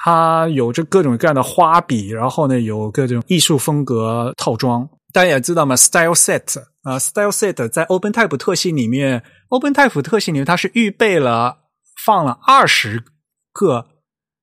[0.00, 4.88] 它有着各种各样的花笔，然后呢有各种艺术风格套装。
[5.12, 11.58] 大家也知道嘛，Style Set 啊，Style Set 在 OpenType 特性里面，OpenType 特性里面它是预备了
[12.04, 13.02] 放了二十
[13.52, 13.88] 个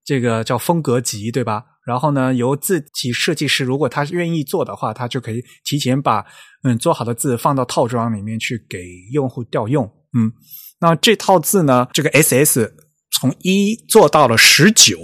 [0.04, 1.64] 这个叫风格集，对吧？
[1.86, 6.26] 然后呢，由自己设计师如果他愿意做的话，他就可以提前把
[6.64, 9.86] 嗯做好的字放到套装里面去给用户调用，
[10.18, 10.34] 嗯。
[10.80, 11.88] 那这套字呢？
[11.94, 12.76] 这个 S S
[13.10, 15.00] 从一做到了十九，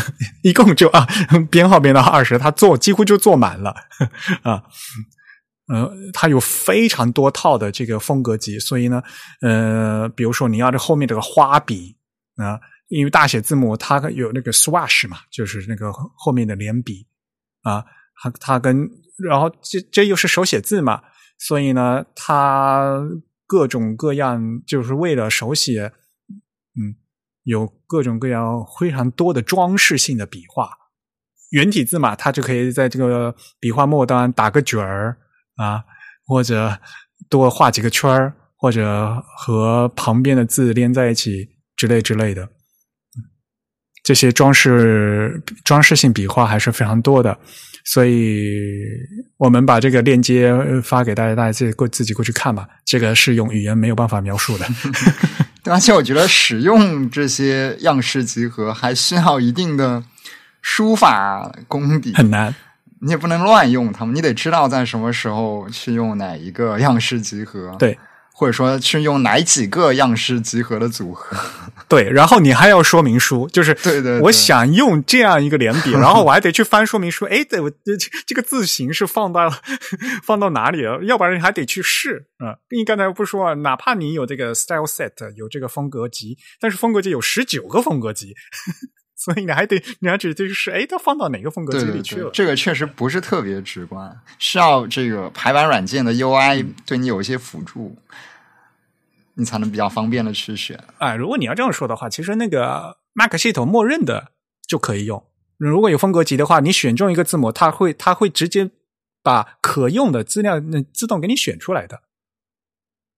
[0.42, 1.06] 一共就啊
[1.50, 3.74] 编号编到二十，他做几乎就做满了
[4.42, 4.62] 啊。
[5.68, 9.02] 呃，它有非常多套的这个风格集，所以呢，
[9.42, 11.96] 呃，比如说你要这后面这个花笔
[12.36, 12.58] 啊，
[12.88, 17.06] 因为大写字母它有那个 swash 嘛，就是那个后面的连笔
[17.62, 17.84] 啊，
[18.16, 21.02] 它它跟然后这这又是手写字嘛，
[21.38, 22.98] 所以呢，它。
[23.50, 25.92] 各种各样，就是为了手写，
[26.76, 26.94] 嗯，
[27.42, 30.70] 有各种各样非常多的装饰性的笔画。
[31.50, 35.18] 圆体字嘛，它就可以在这个笔画末端打个卷儿
[35.56, 35.82] 啊，
[36.28, 36.78] 或者
[37.28, 42.48] 多画几个圈儿，或者和旁边的字连在一起之类之类的。
[44.04, 47.36] 这些装饰装饰性笔画还是非常多的。
[47.84, 48.84] 所以
[49.36, 50.52] 我们把这个链接
[50.82, 52.68] 发给大家，大家自己过自己过去看吧。
[52.84, 54.66] 这个是用语言没有办法描述的。
[55.70, 60.02] 而且我觉得使用这些样式集合还需要一定的
[60.62, 62.54] 书法功底，很难。
[63.00, 67.74] 你也不能乱用它们，你得知道在什么时候去用哪一个样式集合。
[67.78, 67.98] 对。
[68.40, 71.36] 或者说是用哪几个样式集合的组合。
[71.86, 77.26] 对，然后你还要说明书，就是对对，我想用这样一个连笔，然后我还得去翻说明书。
[77.26, 77.76] 哎，对，我这
[78.26, 79.52] 这个字形是放到
[80.24, 81.04] 放到哪里了？
[81.04, 82.56] 要不然你还得去试啊。
[82.70, 88.34] 你刚才不说啊，哪怕你有这个 style set，有这个风格集，但是风格集有十九个风格集，
[89.18, 90.70] 所以你还得你还得去试。
[90.70, 92.30] 哎，它放到哪个风格集里去了？
[92.32, 97.98] 这个确实不是特别直观，需要这个排版软件的 UI 对你有一些辅助。
[99.40, 100.78] 你才能比较方便的去选。
[100.98, 104.32] 哎，如果你要这样说的话，其实那个 Mac 系统默认的
[104.68, 105.26] 就可以用。
[105.56, 108.70] 如果有风格集的话，你选中一个字母，它会它会直接
[109.22, 112.02] 把可用的资料那自动给你选出来的。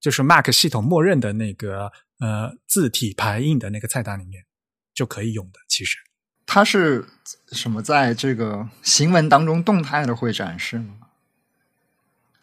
[0.00, 4.44] 就是 Mac 系统默认的那个呃字体排印的那个菜单里面
[4.94, 5.60] 就可以用的。
[5.68, 5.98] 其实
[6.46, 7.04] 它是
[7.52, 11.01] 什么在这个行文当中动态的会展示吗？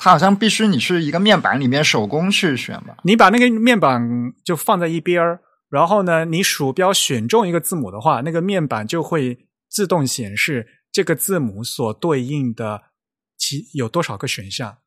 [0.02, 2.97] 它好像必须你是一个面板里面手工去选吧？
[3.04, 4.02] 你把那个面板
[4.45, 12.82] 就放在一边儿，然后呢，你鼠标选中一个字母的话，那个面板就会自动显示这个字母所对应的
[13.38, 14.78] 其有多少个选项。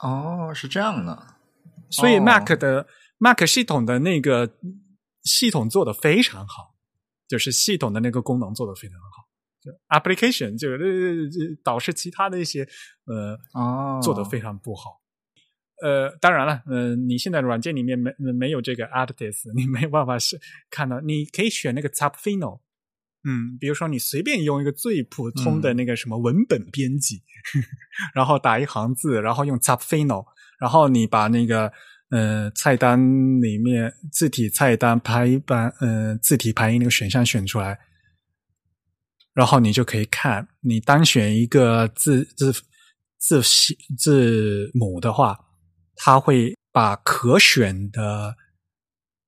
[0.00, 1.36] 哦，是这样的。
[1.88, 4.50] 所以 Mac 的 Mac 系统的那个
[5.22, 6.74] 系统做的非常好，
[7.26, 9.19] 就是系统的那个功能做的非常好。
[9.62, 12.66] 就 application 就呃导致其他的一些
[13.04, 15.00] 呃哦做的非常不好。
[15.82, 20.38] 呃，当然了，呃，你现在软件里面没没有这个 artist，你没有办法是
[20.70, 21.00] 看到。
[21.00, 22.60] 你可以选那个 tap final
[23.24, 27.22] 嗯，比如说你随便用一个最普通的那个什么文本编辑，
[28.14, 30.26] 然后打一行字，然后用 tap final
[30.58, 31.72] 然后你把那个
[32.10, 33.00] 呃菜单
[33.40, 37.78] 里面字体菜单排版呃字体排印那个选项选出来。
[39.32, 42.52] 然后你就可以看，你单选一个字字
[43.18, 45.38] 字字字母的话，
[45.94, 48.36] 它会把可选的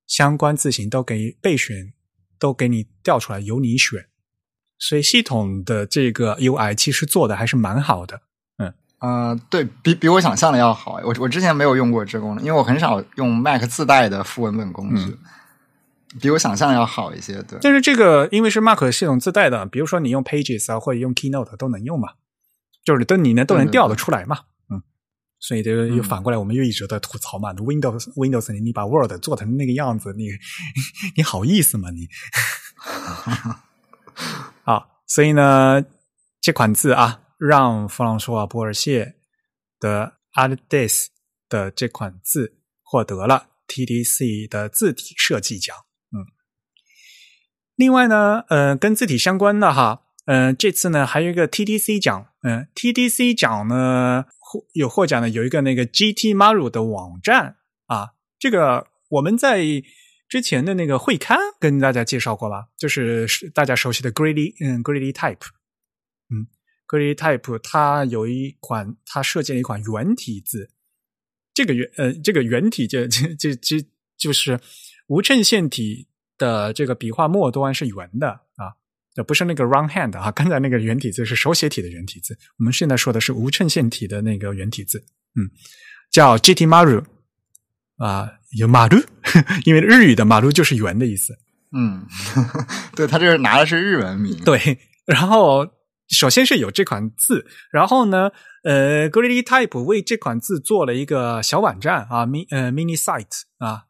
[0.07, 1.93] 相关字形都给备选，
[2.39, 4.09] 都给你调出来，由你选。
[4.79, 8.23] 所以系统的这个 UI 其实做的还是蛮好的。
[8.59, 11.01] 嗯啊，对比比我想象的要好。
[11.05, 15.17] 我我之前没有用过这功能，因为我很少用 Mac 自带的副文本工具。
[16.21, 17.59] 比我想象要好一些，对。
[17.63, 22.11] 但是这个因为是 Mark 系统自带的，比如说你用 Pages 啊，或者用 Keynote 都能用嘛，
[22.85, 24.41] 就是都你能都能调得出来嘛，
[24.71, 24.83] 嗯。
[25.41, 30.29] 所以这个又反过来，我们又一直在吐槽嘛，Windows Windows 你你把 Word 做成那个样子，你
[31.17, 32.09] 你好意思吗你？
[34.65, 35.83] 啊，所以呢，
[36.41, 39.15] 这款字啊，让弗朗索瓦波尔谢
[39.81, 41.07] 的 Artis
[41.49, 45.75] 的这款字获得了 TDC 的字体设计奖。
[47.75, 57.57] 另外呢，呃，跟字体相关的哈，呃，这次呢还有一个 TDC 奖，嗯，TDC 奖呢获有获奖的有一个那个 GT Maru 的网站
[57.87, 59.65] 啊，这个我们在
[60.29, 65.47] 之前的那个会刊跟大家介绍过吧，就是大家熟悉的 Greedy，嗯，Greedy Type，
[66.29, 66.47] 嗯
[66.87, 70.71] ，Greedy Type 它有一款，它设计了一款圆体字，
[71.55, 73.85] 这个圆呃，这个圆体这这这这
[74.19, 74.61] 就是
[75.07, 76.07] 无衬线体。
[76.43, 78.75] 的这个笔画末端是圆的啊，
[79.15, 84.99] 这不是那个 round hand 啊，刚才那个圆体字是手写体的圆体字，我们现在说的是无衬线体的那个圆体字，
[85.37, 85.47] 嗯，
[86.11, 87.05] 叫 GT Maru
[87.99, 88.29] 啊，
[88.59, 89.01] 有马路，
[89.65, 91.33] 因为日语的马路就是圆的意思，
[91.77, 92.05] 嗯，
[92.97, 95.65] 对他这是拿的是日文名，对，然后
[96.09, 98.31] 首先是有这款字，然后呢，
[98.65, 103.85] 呃，Greedy Type 为这款字做了一个小网站啊，mini 呃 mini site 啊，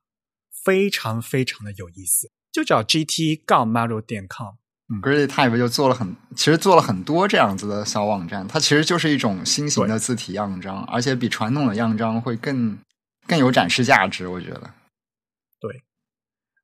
[0.64, 2.30] 非常非常的有意思。
[2.53, 12.78] 就叫 GT 杠 Maru 点 com，Greedy Type 就做了很，其实做了很多这样子的小网站，它其实就是一种新型的字体样章，而且比传统的样章会更
[13.26, 14.60] 更有展示价值，我觉得。
[15.59, 15.82] 对，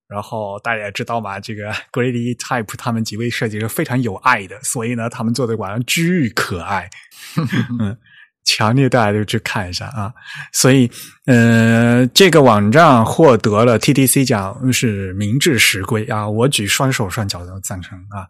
[0.06, 6.90] 然后大家也知道嘛，这个 Greedy Type 他们几位设计师非常有爱的，所以呢，他们做的网站巨可爱。
[7.80, 7.98] 嗯。
[8.44, 10.12] 强烈大家就去看一下啊！
[10.52, 10.90] 所以，
[11.26, 16.28] 呃，这个网站获得了 TDC 奖是名至实归啊！
[16.28, 18.24] 我举双手双脚的赞成啊！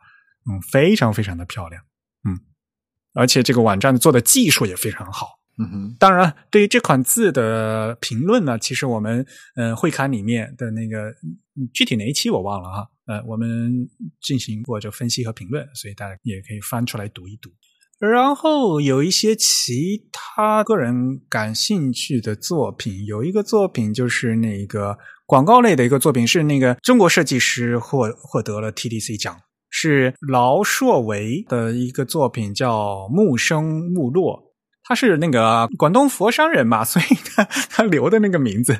[0.51, 1.83] 嗯，非常非常的漂亮，
[2.29, 2.35] 嗯，
[3.15, 5.97] 而且这个网站做的技术也非常好，嗯哼。
[5.99, 9.25] 当然，对于这款字的评论呢，其实我们
[9.57, 11.15] 嗯会刊里面的那个
[11.73, 13.89] 具体哪一期我忘了哈，呃，我们
[14.21, 17.51] 进行过这分析和评论，所以大家也可以翻出来读一读。
[17.99, 24.97] 然后有一些其他个人感兴趣的作品，有一个作品就是那个
[25.27, 29.37] 广告类的一个作品，是那个中国设计师获获得了 TDC 奖，
[29.69, 34.39] 是劳硕维的一个作品，叫《木生木落》，
[34.89, 38.79] 他是那个广东佛山人嘛， 所以他他留的那个名字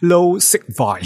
[0.00, 1.00] Low Sick Boy，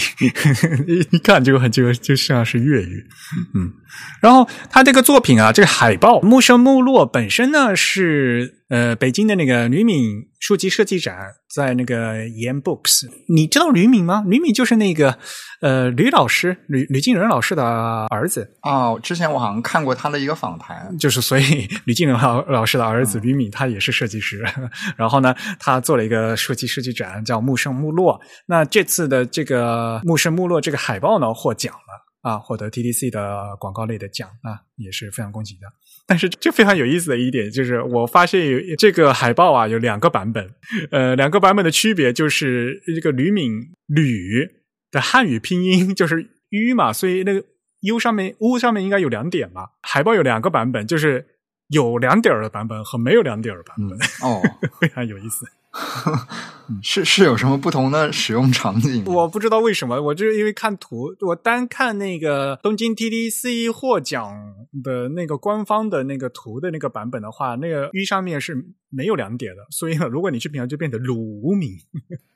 [0.87, 3.07] 一 一看就很就就像是粤语。
[3.55, 3.73] 嗯，
[4.21, 11.17] 然后他这个作品啊，这个海报《木生木落》本身呢是呃北京的那个吕敏书籍设计展，
[11.55, 14.25] 在那个岩 Books，你知道吕敏吗？
[14.27, 15.19] 吕敏就是那个
[15.61, 17.65] 呃吕老师吕吕敬仁老师的
[18.07, 18.57] 儿子。
[18.63, 24.45] 哦，之前我好像看过他的一个访谈，就是所以吕敬仁老老师的儿子吕敏，他也是设计师。
[24.97, 28.15] 然后呢，他做了一个书籍设计展，叫《木生木落》。
[28.47, 35.67] 那这次的这个《木生木落》这个海报呢，获奖了啊，获得 TDC 的广告类的奖啊，也是非常恭喜的。
[36.07, 40.49] 但是这非常有意思的一点就是，我发现有这个海报啊有两个版本，
[40.93, 43.51] 呃，两个版本的区别就是这个吕敏
[43.87, 44.49] 吕
[44.93, 47.45] 的汉语拼音就是“于”嘛，所以那个
[47.81, 49.67] “u” 上面 “u” 上面应该有两点嘛。
[49.83, 51.27] 海报有两个版本，就是
[51.69, 53.99] 有两点的版本和没有两点的版本。
[54.29, 54.43] 哦，
[54.81, 55.47] 非常有意思。
[56.83, 59.05] 是是有什么不同的使用场景？
[59.05, 68.57] 我不知道为什么，我就是因为看图，我单看那个东京 TDC 获奖的那个官方的那个图的那个版本的话，那个 U 上面是
[68.89, 71.73] 没有两点的，所以呢，如果你去品就变得鲁名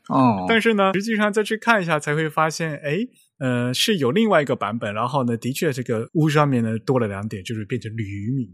[0.09, 0.45] 哦。
[0.47, 2.99] 但是呢，实际上再去看一下才会发现，哎，
[3.41, 8.49] 呃，是有另外一个版本，然后呢，的确这个 U 上面呢多了两点，就是变成吕敏。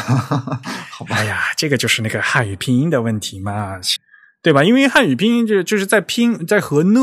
[0.90, 3.78] 好吧，哎呀，这个就是那个汉语拼音的问题嘛。
[4.42, 4.62] 对吧？
[4.62, 7.00] 因为汉语拼音就就是在拼在和呢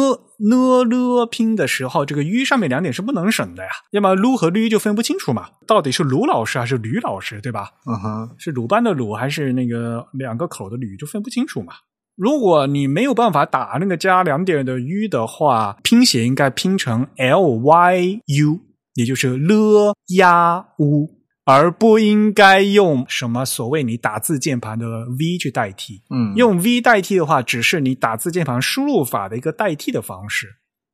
[0.49, 7.69] 呢了拼的时候，这个 u 上面两点是不能省的呀，要么撸和驴就分不清楚嘛，到底是卢老师还是吕老师，对吧？
[7.85, 11.73] 嗯哼，是鲁班的鲁还是那个两个口的吕，就分不清楚嘛。
[12.15, 18.59] 如果你没有办法打那个加两点的 u 的话，拼写应该拼成 l y u，
[18.93, 21.23] 也就是了呀乌。
[21.45, 24.85] 而不应该用什么所谓你打字键盘的
[25.19, 30.47] V 去代替，嗯，用 V 代替的话，只是你打字键盘输入法的一个代替的方式，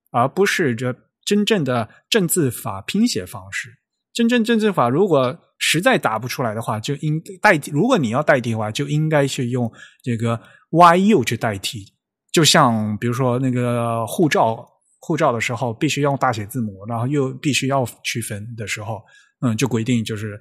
[0.10, 3.78] 而不是这真正的正字法拼写方式。
[4.12, 7.70] 真正正字法如果实在打不出来的话，就应代替。
[7.70, 9.72] 如果你要代替的话，就应该去用
[10.02, 10.42] 这个
[10.72, 11.86] YU 去代替。
[12.32, 14.68] 就像比如说那个护照，
[15.00, 19.02] 护照的时候必须用大写字母，然后又必须要区分的时候。
[19.42, 20.38] 嗯，就规定就是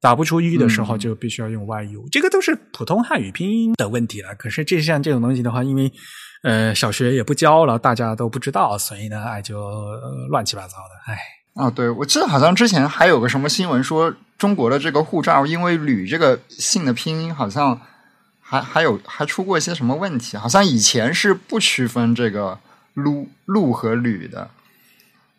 [0.00, 2.08] 打不出 “u” 的时候，就必须要用 “yu”。
[2.10, 4.34] 这个都是普通汉语拼音的问题了。
[4.34, 5.92] 可是这像这种东西的话，因为
[6.42, 9.60] 呃小学也不教了，大家都不知道，所以呢，哎就
[10.30, 11.12] 乱七八糟的。
[11.12, 11.18] 哎，
[11.62, 17.78] 啊，对，我记得好像之前还有个什么新闻说，中国的这个护照因为“吕”这个姓的拼音，好像
[18.50, 20.36] 还还有还出过一些什么问题。
[20.36, 22.58] 好像以前是不区分这个
[22.94, 24.50] “路路”和“吕”的，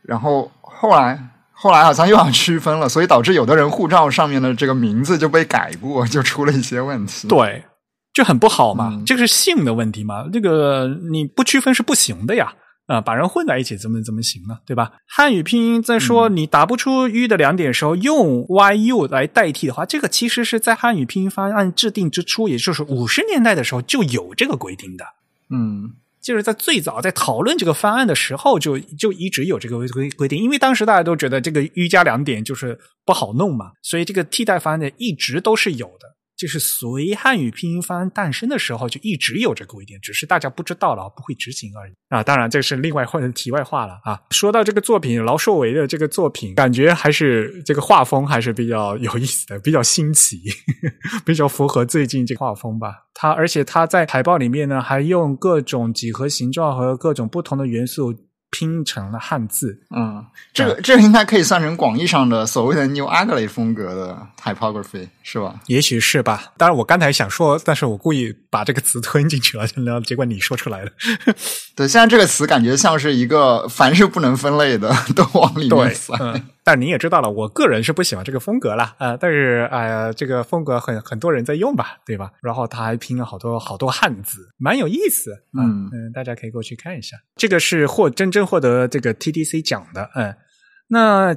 [0.04, 1.28] 然后后来。
[1.54, 7.28] 后来好像又要区分了，所以导致有的人护照上面的这个名字就被改过，就出了一些问题。
[7.28, 7.64] 对，
[8.12, 12.52] 就很不好嘛，这个是性的问题嘛，这个你不区分是不行的呀。
[12.92, 14.60] 啊，把人混在一起怎么怎么行呢？
[14.66, 14.94] 对吧？
[15.08, 25.06] 汉语拼音在说你打不出 “u” 的两点时候，用 “yu” 来代替的话，这个其实是在汉语拼音方案制定之初，也就是五十年代的时候就有这个规定的。
[25.50, 25.94] 嗯。
[26.22, 36.16] 就是在最早在讨论这个方案的时候，就就一直有这个规规定，因为当时大家都觉得这个“一加两点”就是不好弄嘛，所以这个替代方案呢一直都是有的。
[36.42, 42.24] 就是随汉语拼音方案诞生的时候，就一直有这个规定，只是大家不知道了，不会执行而已啊。
[42.24, 44.20] 当然，这是另外换题外话了啊。
[44.32, 50.42] 说到这个作品，劳硕维的这个作品，感觉还是这个画风还是比较有意思的，比较新奇，
[51.24, 53.06] 比较符合最近这个画风吧。
[53.14, 58.16] 他而且他在海报里面呢，还用各种几何形状和各种不同的元素。
[58.52, 60.24] 拼成了汉字，嗯，
[60.54, 65.56] 这个这个应该可以算成广义上的所谓的 New Ugly 风格的 typography 是吧？
[65.68, 66.52] 也许是吧。
[66.58, 70.92] 当然，我刚才想说，但是我故意把这个词吞进去了，然 后结果你说出来了。
[71.76, 76.14] 对，现在这个词感觉像是一个凡是不能分类的都往里面塞。
[76.64, 79.18] 但你也知道了，我个人是不喜欢这个风格了啊。
[79.18, 82.32] 但是哎，这个风格很很多人在用吧，对吧？
[82.42, 85.32] 然后他还拼了好多好多汉字，蛮有意思。
[85.58, 87.18] 嗯嗯，大家可以过去看一下。
[87.36, 90.12] 这个是获真正获得这个 TDC 奖的。
[90.16, 90.36] 嗯，
[90.90, 91.36] 那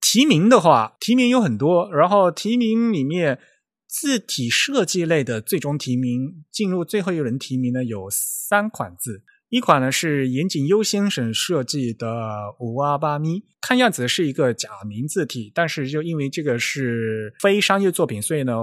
[0.00, 1.92] 提名的话，提名有很多。
[1.92, 3.40] 然后提名里面
[3.88, 9.22] 字体设计类的最终提名进入最后一轮提名呢，有三款字。
[9.52, 12.08] 一款呢是岩井优先生设计的
[12.58, 18.54] 五阿八咪，看样子是一个假名字体，但是就因为这个是非商业作品，所以呢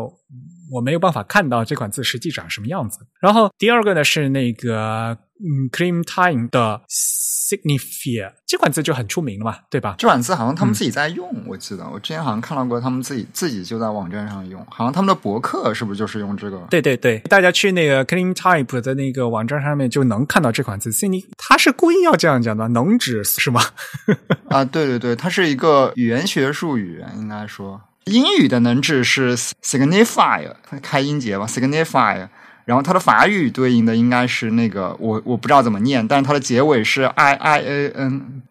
[0.71, 3.05] 我没有办法看到这款字实际长什么样子。
[3.21, 9.95] 然后第二个呢是那个嗯，Clementine 的 Signifier 这款字就很出名了嘛，对吧？
[9.97, 16.59] 这款字好像他们自己在用，我记得我之前好像看到过他们自己自己就在网站上用，好像他们的博客是不是就是用这个？
[16.69, 20.91] 对对对，大家去那个 Cleantype 的那个网站上面就能看到这款字。
[20.91, 23.61] Signi，他是故意要这样讲的，能指是吗？
[24.49, 32.27] 啊，对对对，它是一个语言学术语，应该说英语的能指是 Signifier，开音节吧，signify。
[32.69, 38.43] 然后它的法语对应的应该是那个我我不知道怎么念，但是它的结尾是 i i a n。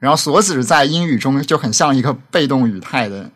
[0.00, 3.30] 然后所指在英语中就很像一个被动语态的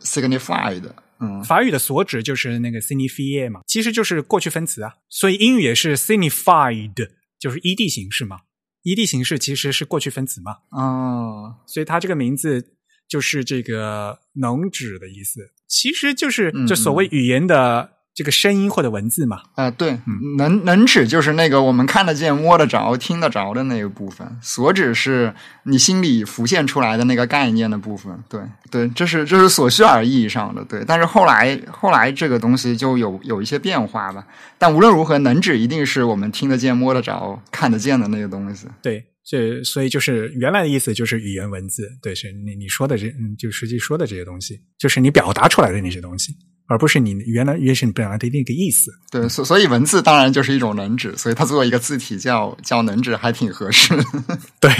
[0.00, 0.82] signified。
[1.20, 4.94] 嗯，法语的所指就是那个 signifier 嘛，其实就是过去分词啊。
[5.10, 6.94] 所以英语也是 signified，
[7.38, 8.38] 就是 ed 形式嘛。
[8.84, 10.56] ed 形式其实是过去分词嘛。
[10.70, 12.64] 哦，所以它这个名字
[13.06, 17.97] 就是这个能指的意思，其实就是就所谓语言的。
[18.18, 19.42] 这个声音或者文字嘛？
[19.54, 19.96] 啊，对，
[20.38, 25.32] 能能指就是那个我们看得见、摸得着、听得着的那个部分；所指是
[25.62, 28.12] 你心里浮现出来的那个概念的部分。
[28.28, 28.40] 对，
[28.72, 30.64] 对，这是这是所需而意义上的。
[30.64, 34.26] 对，但是后来后来这个东西就有有一些变化吧。
[34.58, 38.66] 但无论如何，能指一定是我们听得见、摸得着、看得见的那个东西。
[38.82, 41.88] 对，这所以就是原来的意思就是语言文字。
[42.02, 46.34] 对，是你你说的这嗯，就实际说的这些东西，就是你表达出来的那些东西。
[46.68, 48.92] 而不是你原来原先本来的那个意思。
[49.10, 53.94] 对，所所以文字当然就是一种能指，所以它作为一个字体叫叫能指还挺合适。
[54.60, 54.70] 对，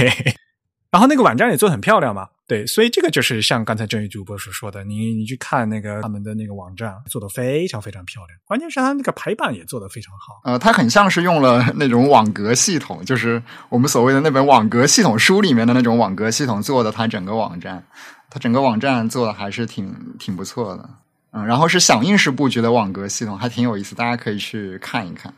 [0.90, 2.28] 然后那个网站也做得很漂亮嘛。
[2.46, 8.38] 对，所以这个就是像刚才郑宇主播所说的，你你去看那个他们的那个网站，做的非常非常漂亮。
[8.46, 10.40] 关键是它那个排版也做的非常好。
[10.44, 16.90] 呃，它很像是用了那种网格系统，就是我们所谓的那本网格系统书里面的那种网格系统做的。
[16.90, 17.84] 它整个网站，
[18.30, 20.88] 它整个网站做的还是挺挺不错的。
[21.30, 25.32] 嗯，然后是响应式布局的网格系统，还挺有意思，大家可以去看一看。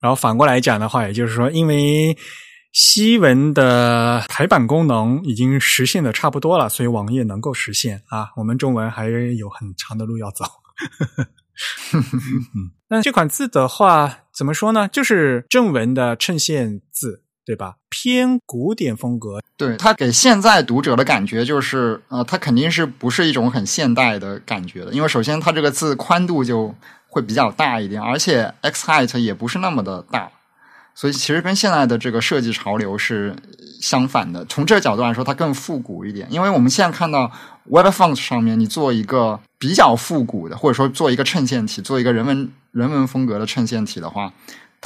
[0.00, 2.16] 然后反过来讲的话，也就是说，因为
[2.72, 8.30] 西文的排版功能已经实现的差不多了，所以网页能够实现啊。
[8.36, 10.44] 我们中文还有很长的路要走。
[12.88, 14.88] 那这款字的话，怎么说呢？
[14.88, 17.23] 就是正文的衬线字。
[17.44, 17.74] 对吧？
[17.90, 26.74] 偏古典风格，对它给现在读者的感觉就是，呃，它肯定是不是一种很现代的感觉的，因为首先它这个字宽度就
[27.08, 30.30] 会比较大一点，而且 X height 也不是那么的大，
[30.94, 33.36] 所以其实跟现在的这个设计潮流是
[33.80, 34.44] 相反的。
[34.46, 37.30] 从这个角度来说，它更复古一点，因为我们现在看到
[37.64, 44.32] Web Font 上面，你做一个比较复古的，或者说做一个衬线体，做一个人文人文风格的衬线体的话。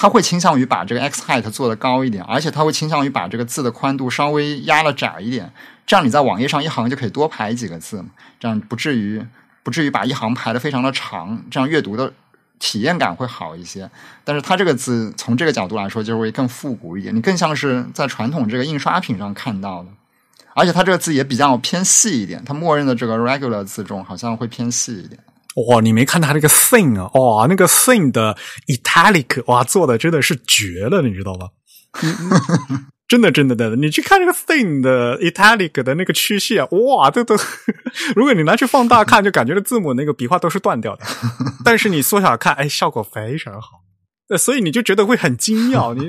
[0.00, 5.52] 它会倾向于把这个 X height 做的高一点，而且它会倾向于把这个字的宽度稍微压了窄一点，
[5.84, 8.04] 这样你在网页上一行就可以多排几个字，
[8.38, 9.26] 这样不至于
[9.64, 12.12] 不至于把一行排的非常的长，这样阅读的
[12.60, 13.90] 体验感会好一些。
[14.22, 19.88] 但是它这个字从这个角度来说，就会更复古一点，你更像是在传统这个印刷品上看到的，
[20.54, 25.18] 而且它这个字也比较偏细一点，它默认的这个 regular 字重好像会偏细一点。
[25.66, 27.10] 哇，你没看他那个 thing 啊？
[27.14, 28.36] 哇，那个 thing 的
[28.66, 31.48] italic，哇，做的真的是绝了，你知道吗？
[33.08, 37.34] 真的，真的，真的，你去看那个 thin 的 italic 的那个曲线，哇，这都，
[38.14, 41.06] 如果你拿去放大看，就感觉这字母那个笔画都是断掉的。
[41.64, 43.77] 但是你缩小看，哎，效果非常好。
[44.28, 45.92] 呃，所以你就觉得会很精妙。
[45.96, 46.06] 你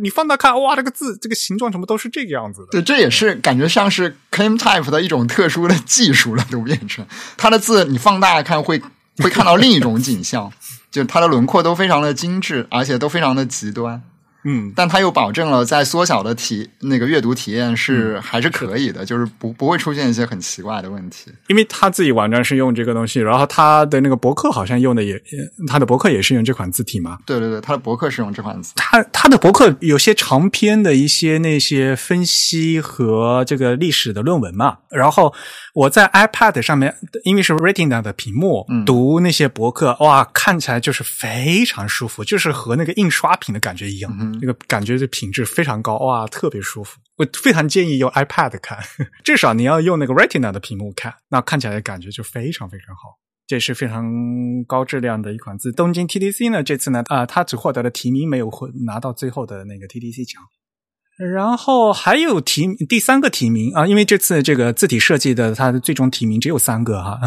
[0.00, 2.68] 你放大看，哇，这个字这个形状什么都是这个样子的。
[2.70, 7.06] 对，这也是感觉像是 claim type 的一种特殊的 技术了，都变成
[7.36, 8.80] 它的字，你放大看会
[9.18, 10.52] 会看到另一种景象，
[10.90, 14.02] 就它的轮廓都非常的精致，而且都非常的极端。
[14.46, 21.32] 嗯，但它又保证了在缩小的体那个阅读体验是还是可以的，就是不不会出现一些很奇怪的问题。
[21.48, 25.20] 因为他自己网站是用这个东西，然后他的那个博客好像用的也，
[25.66, 27.18] 他的博客也是用这款字体嘛。
[27.26, 28.72] 对对对，他的博客是用这款字。
[28.76, 34.78] 他他的博客有些长篇的一些那些分析和这个历史的论文嘛。
[34.90, 35.34] 然后
[35.74, 36.94] 我在 iPad 上面，
[37.24, 44.35] 因为是 Retina 的屏幕，读那些博客，哇，看起来就是非常舒服，就是和那个印刷品的感觉一样。
[44.40, 46.98] 那个感觉的品质非常高哇，特别舒服。
[47.16, 48.78] 我非常建议用 iPad 看，
[49.24, 53.18] 至少你要用那个 Retina 的屏幕看，那看起来感觉就非常非常好。
[53.46, 54.04] 这是非常
[54.66, 55.70] 高质量的一款字。
[55.70, 60.42] 东京 TDC 呢，这次呢，啊，他只获得了提名，没有获拿到最后的那个 TDC 奖。
[61.32, 67.18] 然后还有提第三个提名啊，因为这次这个字体设计的它的最终提名只有三个哈。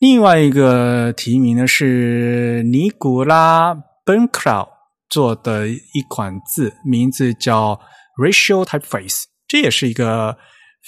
[0.00, 3.72] 另外一个提名呢是尼古拉
[4.04, 4.75] Bencrow。
[5.08, 7.80] 做的一款字，名字叫
[8.20, 10.36] Ratio Typeface，这也是一个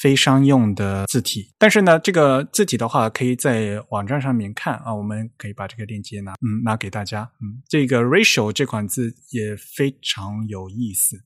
[0.01, 1.55] 非商用的字体。
[1.59, 4.95] 但是呢，这个字体的话，可以在网站上面看啊。
[4.95, 7.31] 我们可以把这个链接拿，嗯，拿给大家。
[7.41, 11.17] 嗯，这个 Ratio 这款字也非常有意思。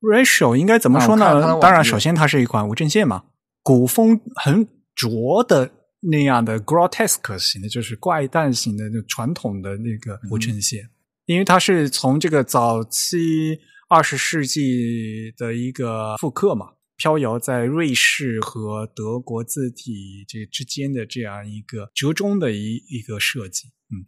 [0.00, 1.58] Ratio 应该怎么说呢？
[1.60, 3.24] 当然，首先它是一款无阵线嘛，
[3.62, 10.82] 古风很拙的那样的 grotesque 型的，就是怪诞型的那传统的那个无衬线，
[11.26, 24.06] 因为它是从这个早期二十世纪的一个复刻嘛，飘摇在瑞士和德国字体这之间的这样一个折中的一一个设计，嗯，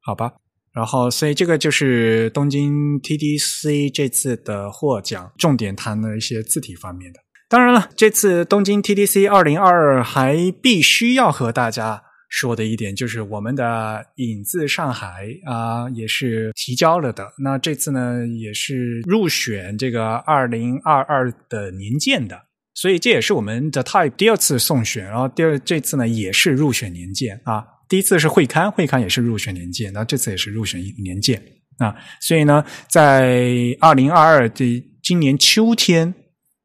[0.00, 0.34] 好吧。
[0.72, 7.20] 然后，所以这个就是东京 TDC 这次的获奖，重点谈了一些字体方面的。
[7.48, 12.02] 当然了，这次东京 TDC 二零二二还必须要和大家
[12.36, 17.32] 说的一点，就是我们的影子上海啊，也是提交了的。
[17.38, 22.38] 那这次呢，也是入选这个二零二二的年鉴的，
[22.74, 27.64] 所以这也是我们的 Type 第二次送选，然后第二这次呢，也是入选年鉴啊。
[27.88, 31.42] 第一次是会刊，会刊也是入选年鉴，那这次也是入选年鉴
[31.78, 31.96] 啊。
[32.20, 36.12] 所以呢，在二零二二的今年秋天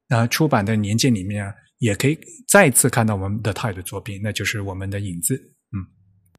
[0.10, 1.50] 啊出版的年鉴里面，
[1.80, 2.20] 也可以
[2.50, 5.42] 再次看到我们的泰的作品，那就是我们的影子。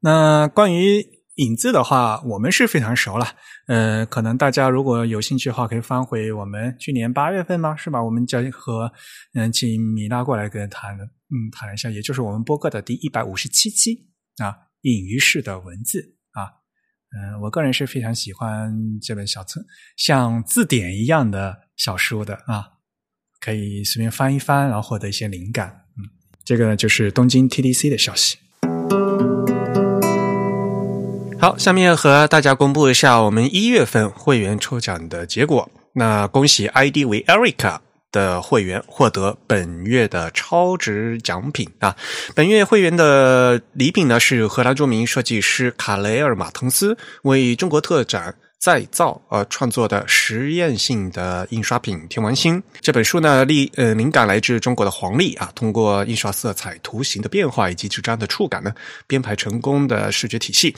[0.03, 1.01] 那关于
[1.35, 3.25] 影子的话，我们是非常熟了。
[3.67, 7.73] 呃，可能大家如果有兴趣的话，可以翻回我们去年八月份吗？
[7.73, 8.03] 是吧？
[8.03, 8.91] 我们将和
[9.33, 14.09] 嗯请米拉过来跟谈，嗯，谈一下，也就是我们播客的第一百五十七期
[14.39, 14.53] 啊。
[14.81, 16.43] 隐于式的文字啊，
[17.15, 18.69] 嗯，我个人是非常喜欢
[19.01, 19.65] 这本小册，
[19.95, 22.67] 像字典一样的小书的啊，
[23.39, 25.69] 可以随便翻一翻，然后获得一些灵感。
[25.97, 26.03] 嗯，
[26.43, 28.37] 这个呢就是东京 TDC 的消息。
[31.43, 35.69] 好，下面和大家公布一下我们一月份会员抽奖的结果。
[35.91, 37.79] 那恭喜 ID 为 Erica。
[38.13, 41.97] 的会员获得本月的超值奖品啊！
[42.35, 58.71] 本月会员的礼品呢是荷兰著名设计师卡雷尔马滕斯为中国特展再造而创作的实验性的印刷品《天王星》这本书呢，立呃灵感来自中国的黄历啊，通过印刷色彩、图形的变化以及纸张的触感呢，
[59.07, 60.75] 编排成功的视觉体系，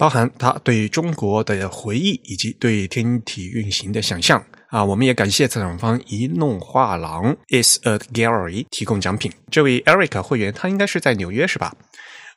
[0.00, 4.42] 包含他对中国的回忆以及对天体运行的想象。
[4.68, 9.30] 啊，我们也感谢策展方一弄画廊 is a gallery 提供奖品。
[9.50, 11.74] 这位 Eric 会员，他应该是在纽约是吧？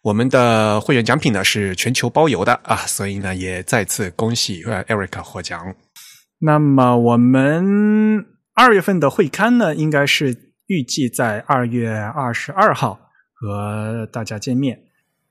[0.01, 5.73] 我们的会员奖品呢是全球包邮的啊，所以呢也再次恭喜 Eric 获奖。
[6.39, 10.35] 那么我们二月份的会刊呢，应该是
[10.67, 12.99] 预计在二月二十二号
[13.35, 14.77] 和大家见面。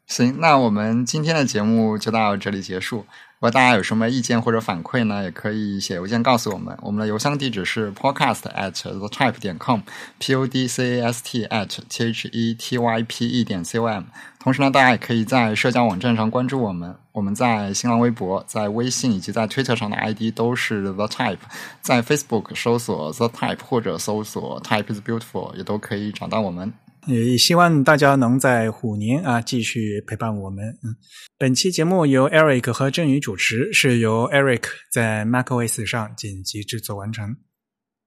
[0.06, 2.98] 行，那我们今天的节目就到这里结束。
[2.98, 6.76] 如果大家有什么意见或者反馈呢，也可以写邮件告诉我们。
[6.82, 12.28] 我们的邮箱地址是 podcast at the type 点 com，p o d c a s t at t h
[12.30, 14.04] e t y p e 点 c o m。
[14.38, 16.94] 同时呢，大家也可以在社交网站上关注我们。
[17.12, 21.38] 我们在新浪微博、在微信以及在 Twitter 上的 ID 都是 the type。
[21.80, 26.72] 在 Facebook 搜索 the type 或者搜索 type is beautiful 也都可以找到我们。
[27.06, 30.66] 也希望大家能在虎年啊继续陪伴我们。
[30.84, 30.94] 嗯，
[31.38, 37.36] 本期节目由 Eric 和振宇主持，是由 Eric 在 MacOS 上紧急制作完成。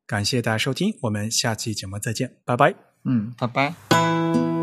[0.07, 2.73] 感谢大家收听，我们下期节目再见，拜拜。
[3.03, 4.54] 嗯，拜拜。